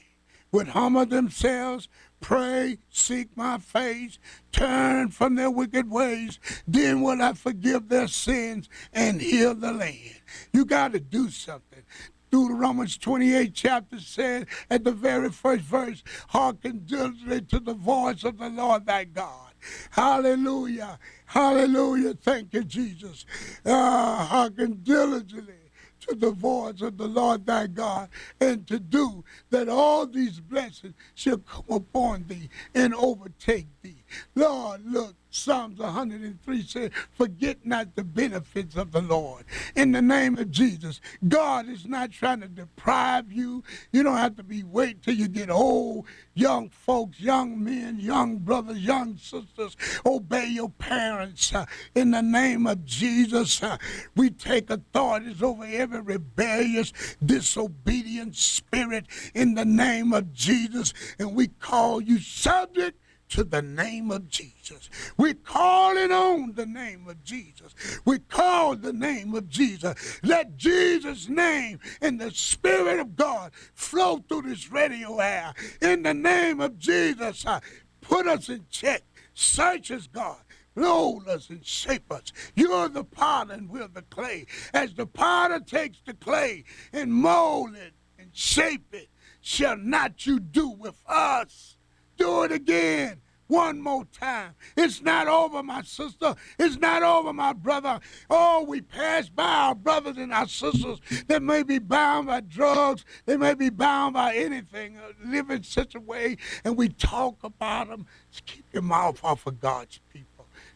would 0.51 0.69
humble 0.69 1.05
themselves, 1.05 1.89
pray, 2.19 2.77
seek 2.89 3.35
my 3.35 3.57
face, 3.57 4.17
turn 4.51 5.09
from 5.09 5.35
their 5.35 5.51
wicked 5.51 5.89
ways, 5.89 6.39
then 6.67 7.01
will 7.01 7.21
I 7.21 7.33
forgive 7.33 7.89
their 7.89 8.07
sins 8.07 8.69
and 8.93 9.21
heal 9.21 9.53
the 9.53 9.71
land. 9.71 10.21
You 10.53 10.65
got 10.65 10.93
to 10.93 10.99
do 10.99 11.29
something. 11.29 11.83
Deuteronomy 12.29 12.87
28 12.87 13.53
chapter 13.53 13.99
said 13.99 14.47
at 14.69 14.83
the 14.83 14.91
very 14.91 15.29
first 15.29 15.63
verse, 15.63 16.03
hearken 16.29 16.83
diligently 16.85 17.41
to 17.41 17.59
the 17.59 17.73
voice 17.73 18.23
of 18.23 18.37
the 18.37 18.49
Lord 18.49 18.85
thy 18.85 19.05
God. 19.05 19.46
Hallelujah. 19.91 20.99
Hallelujah. 21.25 22.13
Thank 22.15 22.53
you, 22.53 22.63
Jesus. 22.63 23.25
Uh, 23.65 24.25
hearken 24.25 24.79
diligently 24.83 25.55
to 26.01 26.15
the 26.15 26.31
voice 26.31 26.81
of 26.81 26.97
the 26.97 27.07
Lord 27.07 27.45
thy 27.45 27.67
God, 27.67 28.09
and 28.39 28.65
to 28.67 28.79
do 28.79 29.23
that 29.49 29.69
all 29.69 30.05
these 30.07 30.39
blessings 30.39 30.93
shall 31.15 31.39
come 31.39 31.65
upon 31.69 32.25
thee 32.27 32.49
and 32.75 32.93
overtake 32.95 33.67
thee. 33.81 34.03
Lord, 34.35 34.81
look, 34.85 35.15
Psalms 35.37 35.79
103 35.79 36.63
says, 36.63 36.91
Forget 37.13 37.65
not 37.65 37.95
the 37.95 38.03
benefits 38.03 38.75
of 38.75 38.91
the 38.91 39.01
Lord. 39.01 39.45
In 39.75 39.91
the 39.91 40.01
name 40.01 40.37
of 40.37 40.49
Jesus, 40.49 40.99
God 41.27 41.69
is 41.69 41.85
not 41.85 42.11
trying 42.11 42.41
to 42.41 42.47
deprive 42.47 43.31
you. 43.31 43.63
You 43.91 44.03
don't 44.03 44.17
have 44.17 44.35
to 44.37 44.43
be 44.43 44.63
wait 44.63 45.03
till 45.03 45.13
you 45.13 45.27
get 45.27 45.49
old. 45.49 46.05
Young 46.33 46.69
folks, 46.69 47.19
young 47.19 47.63
men, 47.63 47.99
young 47.99 48.37
brothers, 48.37 48.79
young 48.79 49.17
sisters, 49.17 49.77
obey 50.05 50.47
your 50.47 50.69
parents. 50.69 51.53
Uh, 51.53 51.65
in 51.95 52.11
the 52.11 52.21
name 52.21 52.65
of 52.65 52.83
Jesus, 52.83 53.61
uh, 53.61 53.77
we 54.15 54.31
take 54.31 54.69
authorities 54.69 55.43
over 55.43 55.65
every 55.65 56.01
rebellious, 56.01 56.91
disobedient 57.23 58.35
spirit 58.35 59.05
in 59.35 59.53
the 59.53 59.65
name 59.65 60.13
of 60.13 60.33
Jesus, 60.33 60.93
and 61.19 61.35
we 61.35 61.47
call 61.47 62.01
you 62.01 62.19
subject 62.19 62.99
to 63.29 63.43
the 63.43 63.61
name 63.61 64.11
of 64.11 64.27
Jesus. 64.27 64.89
We're 65.17 65.33
calling 65.33 66.11
on 66.11 66.53
the 66.53 66.65
name 66.65 67.07
of 67.07 67.23
Jesus. 67.23 67.73
We 68.05 68.19
call 68.19 68.75
the 68.75 68.93
name 68.93 69.33
of 69.35 69.49
Jesus. 69.49 70.19
Let 70.23 70.57
Jesus' 70.57 71.27
name 71.27 71.79
and 72.01 72.19
the 72.19 72.31
Spirit 72.31 72.99
of 72.99 73.15
God 73.15 73.51
flow 73.73 74.23
through 74.27 74.43
this 74.43 74.71
radio 74.71 75.19
air. 75.19 75.53
In 75.81 76.03
the 76.03 76.13
name 76.13 76.61
of 76.61 76.77
Jesus, 76.79 77.45
uh, 77.45 77.59
put 78.01 78.27
us 78.27 78.49
in 78.49 78.65
check. 78.69 79.03
Search 79.33 79.91
us, 79.91 80.07
God. 80.07 80.37
mold 80.75 81.27
us 81.27 81.49
and 81.49 81.65
shape 81.65 82.11
us. 82.11 82.31
You're 82.55 82.89
the 82.89 83.03
potter 83.03 83.53
and 83.53 83.69
we're 83.69 83.87
the 83.87 84.03
clay. 84.03 84.45
As 84.73 84.93
the 84.93 85.07
potter 85.07 85.59
takes 85.59 85.99
the 86.05 86.13
clay 86.13 86.63
and 86.93 87.11
mold 87.11 87.75
it 87.75 87.93
and 88.19 88.29
shape 88.33 88.93
it, 88.93 89.09
shall 89.41 89.77
not 89.77 90.25
you 90.25 90.39
do 90.39 90.69
with 90.69 91.01
us? 91.07 91.76
Do 92.17 92.43
it 92.43 92.51
again. 92.51 93.21
One 93.47 93.81
more 93.81 94.03
time. 94.05 94.55
It's 94.75 95.01
not 95.01 95.27
over, 95.27 95.63
my 95.63 95.81
sister. 95.83 96.35
It's 96.59 96.77
not 96.77 97.01
over, 97.01 97.31
my 97.31 97.53
brother. 97.53 98.01
Oh, 98.29 98.65
we 98.67 98.81
pass 98.81 99.29
by 99.29 99.43
our 99.43 99.75
brothers 99.75 100.17
and 100.17 100.33
our 100.33 100.47
sisters 100.47 100.99
that 101.27 101.41
may 101.41 101.63
be 101.63 101.79
bound 101.79 102.27
by 102.27 102.41
drugs. 102.41 103.05
They 103.25 103.37
may 103.37 103.53
be 103.53 103.69
bound 103.69 104.15
by 104.15 104.35
anything, 104.35 104.99
live 105.25 105.49
in 105.49 105.63
such 105.63 105.95
a 105.95 105.99
way, 106.01 106.37
and 106.65 106.75
we 106.75 106.89
talk 106.89 107.41
about 107.43 107.87
them. 107.87 108.05
Just 108.31 108.45
keep 108.45 108.65
your 108.73 108.83
mouth 108.83 109.23
off 109.23 109.47
of 109.47 109.61
God's 109.61 110.01
people. 110.11 110.27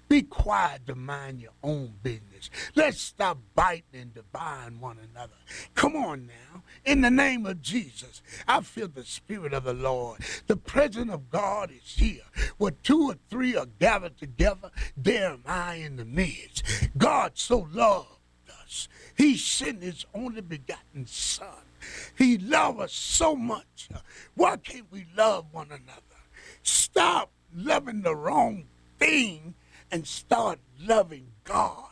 Be 0.08 0.22
quiet 0.24 0.86
to 0.88 0.96
mind 0.96 1.40
your 1.40 1.54
own 1.64 1.94
business. 2.04 2.50
Let's 2.76 3.00
stop 3.00 3.38
biting 3.56 3.84
and 3.94 4.14
dividing 4.14 4.82
one 4.82 4.98
another. 5.14 5.36
Come 5.74 5.96
on 5.96 6.28
now. 6.28 6.64
In 6.84 7.02
the 7.02 7.12
name 7.12 7.46
of 7.46 7.62
Jesus, 7.62 8.24
I 8.48 8.62
feel 8.62 8.88
the 8.88 9.06
Spirit 9.06 9.54
of 9.54 9.66
the 9.66 9.74
Lord. 9.74 10.22
The 10.48 10.56
presence 10.58 11.12
of 11.12 11.30
God 11.30 11.70
is 11.72 11.96
here. 11.98 12.24
Where 12.58 12.72
two 12.72 13.12
or 13.12 13.16
three 13.30 13.56
are 13.56 13.68
gathered 13.80 14.18
together, 14.18 14.72
there 14.98 15.30
am 15.30 15.44
I 15.46 15.76
in 15.76 15.98
the 15.98 16.06
midst. 16.06 16.64
God 16.98 17.34
so 17.36 17.68
loved 17.72 18.08
us. 18.64 18.88
He 19.16 19.38
sent 19.38 19.84
his 19.84 20.06
only 20.16 20.42
begotten 20.42 21.06
Son. 21.06 21.66
He 22.18 22.40
loved 22.40 22.80
us 22.80 22.94
so 22.94 23.36
much. 23.36 23.90
Why 24.34 24.58
can't 24.58 24.92
we 24.92 25.06
love 25.16 25.46
one 25.52 25.68
another? 25.68 26.02
Stop 26.64 27.30
loving 27.56 28.02
the 28.02 28.16
wrong 28.16 28.66
thing 28.98 29.54
and 29.92 30.08
start 30.08 30.60
loving 30.80 31.28
God. 31.44 31.90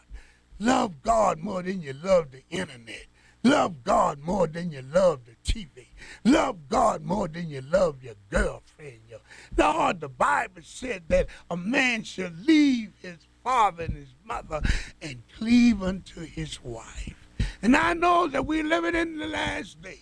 Love 0.58 1.02
God 1.04 1.40
more 1.40 1.62
than 1.62 1.82
you 1.82 1.94
love 1.94 2.32
the 2.32 2.44
internet. 2.50 3.06
Love 3.44 3.84
God 3.84 4.20
more 4.20 4.48
than 4.48 4.72
you 4.72 4.82
love 4.82 5.22
the 5.26 5.36
TV. 5.52 5.88
Love 6.26 6.68
God 6.68 7.04
more 7.04 7.28
than 7.28 7.50
you 7.50 7.62
love 7.62 8.04
your 8.04 8.16
girlfriend. 8.30 9.00
Your, 9.10 9.20
uh, 9.20 9.74
Lord, 9.74 10.02
the 10.02 10.10
Bible 10.10 10.62
said 10.64 11.04
that 11.08 11.28
a 11.50 11.56
man 11.56 12.04
should 12.04 12.46
leave 12.46 12.92
his 13.02 13.28
father 13.44 13.84
and 13.84 13.96
his 13.96 14.14
mother 14.26 14.62
and 15.02 15.24
cleave 15.38 15.82
unto 15.82 16.26
his 16.26 16.62
wife. 16.62 17.30
And 17.62 17.76
I 17.76 17.94
know 17.94 18.28
that 18.28 18.46
we're 18.46 18.64
living 18.64 18.96
in 18.96 19.18
the 19.18 19.28
last 19.28 19.82
days. 19.82 20.00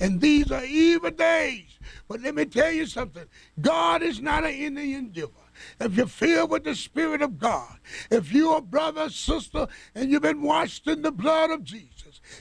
And 0.00 0.20
these 0.20 0.50
are 0.50 0.64
evil 0.64 1.10
days. 1.10 1.78
But 2.08 2.20
let 2.20 2.34
me 2.34 2.44
tell 2.46 2.72
you 2.72 2.86
something. 2.86 3.26
God 3.60 4.02
is 4.02 4.20
not 4.20 4.44
an 4.44 4.54
Indian 4.54 5.10
giver 5.10 5.42
if 5.80 5.96
you're 5.96 6.06
filled 6.06 6.50
with 6.50 6.64
the 6.64 6.74
Spirit 6.74 7.22
of 7.22 7.38
God, 7.38 7.78
if 8.10 8.32
you're 8.32 8.58
a 8.58 8.62
brother, 8.62 9.10
sister, 9.10 9.66
and 9.94 10.10
you've 10.10 10.22
been 10.22 10.42
washed 10.42 10.86
in 10.86 11.02
the 11.02 11.12
blood 11.12 11.50
of 11.50 11.64
Jesus, 11.64 11.88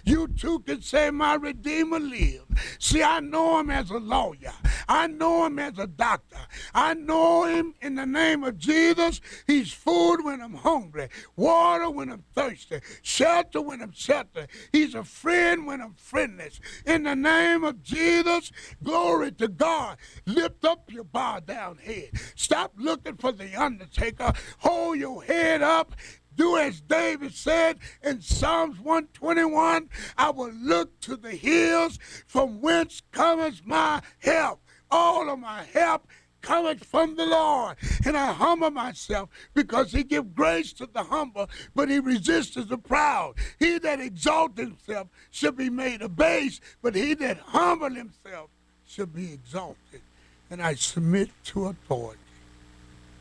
you 0.04 0.28
too 0.28 0.60
can 0.60 0.82
say, 0.82 1.12
My 1.12 1.36
Redeemer 1.36 2.00
lives. 2.00 2.46
See, 2.80 3.04
I 3.04 3.20
know 3.20 3.60
him 3.60 3.70
as 3.70 3.90
a 3.90 3.98
lawyer. 3.98 4.54
I 4.88 5.08
know 5.08 5.46
him 5.46 5.60
as 5.60 5.78
a 5.78 5.88
doctor. 5.88 6.38
I 6.74 6.94
know 6.94 7.46
him 7.46 7.74
in 7.82 7.96
the 7.96 8.06
name 8.06 8.44
of 8.44 8.58
Jesus. 8.58 9.22
He's 9.48 9.72
food 9.72 10.18
when 10.24 10.42
I'm 10.42 10.54
hungry, 10.54 11.10
water 11.36 11.90
when 11.90 12.10
I'm 12.10 12.24
thirsty, 12.34 12.80
shelter 13.02 13.62
when 13.62 13.82
I'm 13.82 13.94
sheltered. 13.94 14.50
He's 14.72 14.96
a 14.96 15.04
friend 15.04 15.66
when 15.66 15.82
I'm 15.82 15.94
friendless. 15.94 16.60
In 16.86 17.04
the 17.04 17.16
name 17.16 17.64
of 17.64 17.82
Jesus, 17.84 18.52
glory 18.84 19.32
to 19.34 19.48
God. 19.48 19.98
Lift 20.26 20.66
up 20.66 20.92
your 20.92 21.04
bowed 21.04 21.46
down 21.46 21.78
head. 21.78 22.12
Stop 22.36 22.74
looking 22.78 23.16
for 23.18 23.32
the 23.32 23.56
undertaker. 23.56 24.34
Hold 24.60 24.98
your 24.98 25.24
head 25.24 25.62
up 25.62 25.96
do 26.36 26.58
as 26.58 26.82
David 26.82 27.34
said 27.34 27.78
in 28.04 28.22
Psalms 28.22 28.80
121 28.80 29.90
I 30.18 30.30
will 30.30 30.52
look 30.52 31.00
to 31.02 31.16
the 31.16 31.32
hills 31.32 32.00
from 32.28 32.62
whence 32.62 33.02
cometh 33.12 33.62
my 33.66 34.02
help. 34.20 34.62
All 34.90 35.30
of 35.30 35.40
my 35.40 35.64
help 35.74 36.08
cometh 36.42 36.84
from 36.84 37.16
the 37.16 37.26
Lord. 37.26 37.78
And 38.06 38.18
I 38.18 38.34
humble 38.34 38.72
myself 38.72 39.30
because 39.54 39.92
he 39.92 40.04
gives 40.04 40.28
grace 40.34 40.74
to 40.74 40.88
the 40.92 41.04
humble, 41.04 41.50
but 41.76 41.90
he 41.90 42.00
resists 42.00 42.56
the 42.56 42.78
proud. 42.78 43.36
He 43.60 43.78
that 43.80 44.00
exalts 44.00 44.60
himself 44.60 45.08
shall 45.30 45.52
be 45.52 45.70
made 45.70 46.02
abased, 46.02 46.62
but 46.82 46.96
he 46.96 47.14
that 47.16 47.38
humble 47.40 47.92
himself 47.92 48.50
shall 48.88 49.06
be 49.06 49.34
exalted. 49.34 50.02
And 50.50 50.62
I 50.62 50.74
submit 50.74 51.30
to 51.46 51.68
authority. 51.68 52.20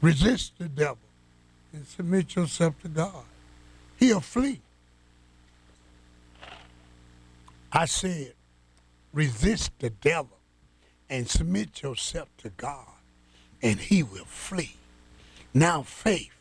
Resist 0.01 0.55
the 0.59 0.69
devil 0.69 1.10
and 1.73 1.87
submit 1.87 2.35
yourself 2.37 2.81
to 2.83 2.89
God. 2.89 3.25
He'll 3.99 4.21
flee. 4.21 4.61
I 7.73 7.85
said, 7.85 8.35
resist 9.13 9.73
the 9.79 9.91
devil 9.91 10.39
and 11.09 11.29
submit 11.29 11.83
yourself 11.83 12.29
to 12.39 12.51
God, 12.51 12.87
and 13.63 13.79
he 13.79 14.03
will 14.03 14.25
flee. 14.25 14.77
Now, 15.53 15.83
faith 15.83 16.35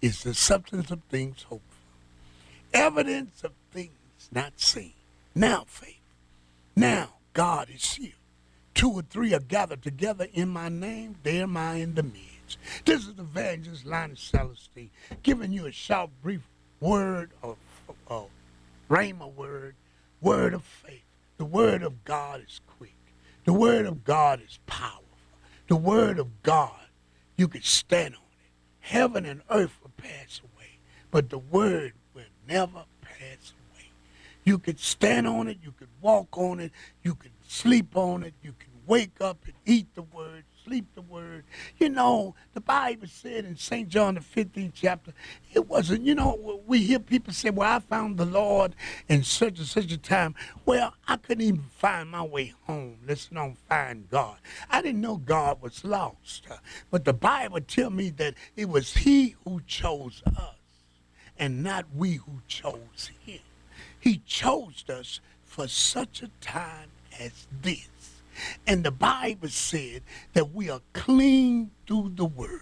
is 0.00 0.22
the 0.22 0.34
substance 0.34 0.90
of 0.90 1.02
things 1.04 1.44
hoped 1.48 1.62
for, 1.70 2.76
evidence 2.76 3.42
of 3.42 3.52
things 3.72 3.90
not 4.32 4.60
seen. 4.60 4.92
Now, 5.34 5.64
faith. 5.66 6.00
Now, 6.76 7.14
God 7.32 7.68
is 7.74 7.94
here. 7.94 8.12
Two 8.74 8.90
or 8.90 9.02
three 9.02 9.32
are 9.34 9.40
gathered 9.40 9.82
together 9.82 10.26
in 10.32 10.48
my 10.48 10.68
name, 10.68 11.16
there 11.22 11.44
am 11.44 11.56
I 11.56 11.76
in 11.76 11.94
the 11.94 12.02
midst. 12.02 12.33
This 12.84 13.06
is 13.06 13.18
Evangelist 13.18 13.86
Lonnie 13.86 14.16
Celestine 14.16 14.90
giving 15.22 15.52
you 15.52 15.66
a 15.66 15.72
short, 15.72 16.10
brief 16.22 16.42
word 16.80 17.30
of, 17.42 17.56
of 18.08 18.28
rhema 18.88 19.32
word, 19.32 19.74
word 20.20 20.54
of 20.54 20.62
faith. 20.64 21.04
The 21.38 21.44
word 21.44 21.82
of 21.82 22.04
God 22.04 22.42
is 22.46 22.60
quick. 22.78 22.96
The 23.44 23.52
word 23.52 23.86
of 23.86 24.04
God 24.04 24.40
is 24.40 24.58
powerful. 24.66 25.00
The 25.68 25.76
word 25.76 26.18
of 26.18 26.42
God, 26.42 26.86
you 27.36 27.48
can 27.48 27.62
stand 27.62 28.14
on 28.14 28.20
it. 28.20 28.50
Heaven 28.80 29.24
and 29.24 29.42
earth 29.50 29.78
will 29.82 29.92
pass 29.96 30.40
away, 30.40 30.78
but 31.10 31.30
the 31.30 31.38
word 31.38 31.94
will 32.14 32.24
never 32.46 32.84
pass 33.00 33.52
away. 33.52 33.90
You 34.44 34.58
can 34.58 34.76
stand 34.76 35.26
on 35.26 35.48
it, 35.48 35.58
you 35.62 35.72
can 35.72 35.88
walk 36.02 36.36
on 36.36 36.60
it, 36.60 36.72
you 37.02 37.14
can 37.14 37.30
sleep 37.48 37.96
on 37.96 38.22
it, 38.22 38.34
you 38.42 38.52
can 38.58 38.70
wake 38.86 39.20
up 39.20 39.38
and 39.46 39.54
eat 39.64 39.94
the 39.94 40.02
word, 40.02 40.44
sleep 40.64 40.86
the 40.94 41.02
word. 41.02 41.44
You 41.78 41.88
know, 41.90 42.34
the 42.54 42.60
Bible 42.60 43.06
said 43.06 43.44
in 43.44 43.56
St. 43.56 43.88
John, 43.88 44.14
the 44.14 44.20
15th 44.20 44.72
chapter, 44.74 45.12
it 45.52 45.68
wasn't, 45.68 46.04
you 46.04 46.14
know, 46.14 46.62
we 46.66 46.82
hear 46.82 46.98
people 46.98 47.32
say, 47.32 47.50
well, 47.50 47.76
I 47.76 47.80
found 47.80 48.16
the 48.16 48.24
Lord 48.24 48.74
in 49.08 49.22
such 49.22 49.58
and 49.58 49.68
such 49.68 49.92
a 49.92 49.98
time. 49.98 50.34
Well, 50.64 50.94
I 51.06 51.16
couldn't 51.16 51.44
even 51.44 51.64
find 51.76 52.10
my 52.10 52.22
way 52.22 52.54
home. 52.66 52.98
Listen 53.06 53.36
on 53.36 53.56
find 53.68 54.08
God. 54.10 54.38
I 54.70 54.82
didn't 54.82 55.00
know 55.00 55.16
God 55.16 55.60
was 55.60 55.84
lost. 55.84 56.46
Uh, 56.50 56.56
but 56.90 57.04
the 57.04 57.12
Bible 57.12 57.60
tell 57.60 57.90
me 57.90 58.10
that 58.10 58.34
it 58.56 58.68
was 58.68 58.94
he 58.94 59.36
who 59.44 59.60
chose 59.66 60.22
us 60.36 60.54
and 61.38 61.62
not 61.62 61.86
we 61.94 62.14
who 62.14 62.40
chose 62.46 63.10
him. 63.24 63.40
He 63.98 64.18
chose 64.18 64.84
us 64.88 65.20
for 65.44 65.68
such 65.68 66.22
a 66.22 66.28
time 66.40 66.88
as 67.18 67.46
this. 67.62 67.88
And 68.66 68.84
the 68.84 68.90
Bible 68.90 69.48
said 69.48 70.02
that 70.32 70.52
we 70.52 70.70
are 70.70 70.80
clean 70.92 71.70
through 71.86 72.12
the 72.14 72.24
word. 72.24 72.60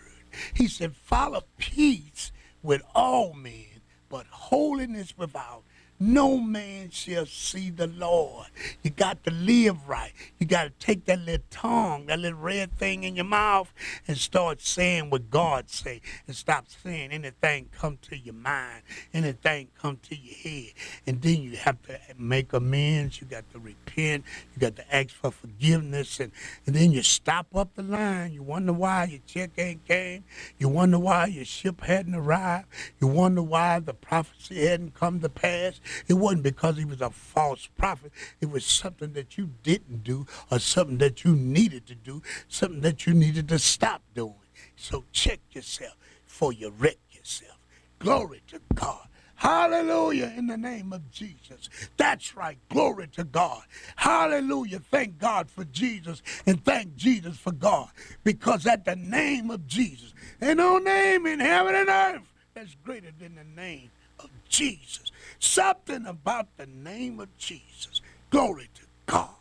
He 0.55 0.69
said, 0.69 0.97
follow 0.97 1.43
peace 1.59 2.33
with 2.63 2.83
all 2.95 3.35
men, 3.35 3.83
but 4.09 4.27
holiness 4.27 5.15
without 5.17 5.63
no 6.03 6.37
man 6.37 6.91
shall 6.91 7.27
see 7.27 7.71
the 7.71 7.87
Lord. 7.87 8.49
You 8.83 8.91
got 8.91 9.23
to 9.23 9.31
live 9.31 9.89
right. 9.89 10.13
You 10.41 10.47
got 10.47 10.65
to 10.65 10.71
take 10.85 11.05
that 11.05 11.21
little 11.21 11.47
tongue, 11.49 12.07
that 12.07 12.19
little 12.19 12.41
red 12.41 12.77
thing 12.77 13.05
in 13.05 13.15
your 13.15 13.25
mouth, 13.25 13.73
and 14.09 14.19
start 14.19 14.61
saying 14.61 15.11
what 15.11 15.31
God 15.31 15.71
say, 15.71 16.01
and 16.27 16.35
stop 16.35 16.67
saying 16.83 17.13
anything 17.13 17.69
come 17.71 17.99
to 18.03 18.17
your 18.17 18.35
mind, 18.35 18.83
anything 19.15 19.69
come 19.81 20.01
to 20.09 20.17
your 20.17 20.35
head, 20.35 20.73
and 21.07 21.23
then 21.23 21.41
you 21.41 21.57
have 21.57 21.81
to 21.83 21.99
make 22.19 22.53
amends. 22.53 23.21
You 23.21 23.29
got 23.29 23.49
to 23.53 23.61
repent. 23.61 24.25
You 24.55 24.61
got 24.61 24.75
to 24.77 24.95
ask 24.95 25.11
for 25.11 25.31
forgiveness, 25.31 26.19
and, 26.19 26.33
and 26.67 26.75
then 26.75 26.91
you 26.91 27.05
stop 27.05 27.47
up 27.55 27.77
the 27.77 27.85
line. 27.85 28.33
You 28.33 28.43
wonder 28.43 28.73
why 28.73 29.05
your 29.05 29.21
check 29.25 29.51
ain't 29.57 29.87
came. 29.87 30.25
You 30.59 30.69
wonder 30.69 30.99
why 30.99 31.27
your 31.27 31.45
ship 31.45 31.81
hadn't 31.83 32.17
arrived. 32.17 32.67
You 33.01 33.07
wonder 33.07 33.43
why 33.43 33.79
the 33.79 33.95
prophecy 33.95 34.67
hadn't 34.67 34.95
come 34.95 35.21
to 35.21 35.29
pass. 35.29 35.81
It 36.09 36.15
wasn't 36.15 36.43
because 36.43 36.77
he 36.77 36.85
was 36.85 37.01
a 37.01 37.11
false 37.11 37.69
prophet. 37.79 38.13
It 38.41 38.51
was 38.51 38.65
something 38.65 39.13
that 39.15 39.37
you 39.39 39.51
didn't 39.63 40.05
do 40.05 40.27
or 40.51 40.59
something 40.59 40.99
that 40.99 41.25
you 41.25 41.35
needed 41.35 41.87
to 41.87 41.95
do, 41.95 42.23
something 42.49 42.81
that 42.83 43.07
you 43.07 43.15
needed 43.15 43.49
to 43.49 43.59
stop 43.59 44.03
doing. 44.15 44.35
So 44.77 45.05
check 45.13 45.41
yourself 45.53 45.97
before 46.27 46.53
you 46.53 46.71
wreck 46.71 46.99
yourself. 47.13 47.59
Glory 47.99 48.43
to 48.49 48.61
God. 48.75 49.07
Hallelujah 49.37 50.33
in 50.37 50.47
the 50.47 50.57
name 50.57 50.93
of 50.93 51.11
Jesus. 51.11 51.69
That's 51.97 52.37
right. 52.37 52.59
Glory 52.69 53.09
to 53.09 53.25
God. 53.25 53.63
Hallelujah. 53.97 54.79
Thank 54.79 55.19
God 55.19 55.51
for 55.51 55.65
Jesus 55.65 56.23
and 56.47 56.65
thank 56.65 56.95
Jesus 56.95 57.37
for 57.37 57.51
God. 57.51 57.89
Because 58.23 58.67
at 58.67 58.85
the 58.85 58.95
name 58.95 59.51
of 59.51 59.67
Jesus, 59.67 60.15
ain't 60.41 60.59
no 60.59 60.79
name 60.79 61.27
in 61.27 61.41
heaven 61.41 61.75
and 61.75 61.89
earth 61.89 62.23
that's 62.55 62.77
greater 62.85 63.11
than 63.19 63.35
the 63.35 63.61
name 63.61 63.91
of 64.21 64.31
Jesus. 64.49 65.12
Something 65.43 66.07
about 66.07 66.57
the 66.57 66.67
name 66.67 67.19
of 67.19 67.37
Jesus. 67.37 68.01
Glory 68.31 68.71
to 68.75 68.83
God. 69.07 69.35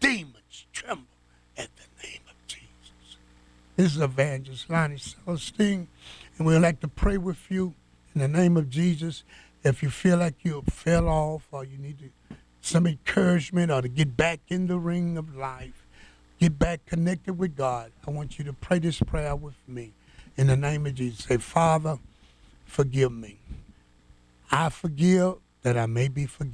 Demons 0.00 0.66
tremble 0.70 1.06
at 1.56 1.70
the 1.76 2.06
name 2.06 2.20
of 2.28 2.46
Jesus. 2.46 3.16
This 3.74 3.96
is 3.96 4.02
Evangelist 4.02 4.68
Lonnie 4.68 4.98
Celestine, 4.98 5.88
and 6.36 6.46
we'd 6.46 6.58
like 6.58 6.80
to 6.80 6.88
pray 6.88 7.16
with 7.16 7.50
you 7.50 7.72
in 8.14 8.20
the 8.20 8.28
name 8.28 8.58
of 8.58 8.68
Jesus. 8.68 9.24
If 9.64 9.82
you 9.82 9.88
feel 9.88 10.18
like 10.18 10.44
you 10.44 10.62
fell 10.68 11.08
off 11.08 11.48
or 11.50 11.64
you 11.64 11.78
need 11.78 12.00
to, 12.00 12.36
some 12.60 12.86
encouragement 12.86 13.72
or 13.72 13.80
to 13.80 13.88
get 13.88 14.14
back 14.14 14.40
in 14.48 14.66
the 14.66 14.78
ring 14.78 15.16
of 15.16 15.34
life, 15.36 15.86
get 16.38 16.58
back 16.58 16.84
connected 16.84 17.38
with 17.38 17.56
God, 17.56 17.92
I 18.06 18.10
want 18.10 18.38
you 18.38 18.44
to 18.44 18.52
pray 18.52 18.78
this 18.78 19.00
prayer 19.00 19.34
with 19.34 19.56
me 19.66 19.94
in 20.36 20.48
the 20.48 20.56
name 20.56 20.84
of 20.84 20.94
Jesus. 20.94 21.24
Say, 21.24 21.38
Father, 21.38 21.98
forgive 22.66 23.10
me. 23.10 23.38
I 24.50 24.68
forgive 24.68 25.36
that 25.66 25.76
I 25.76 25.86
may 25.86 26.06
be 26.06 26.26
forgiven. 26.26 26.44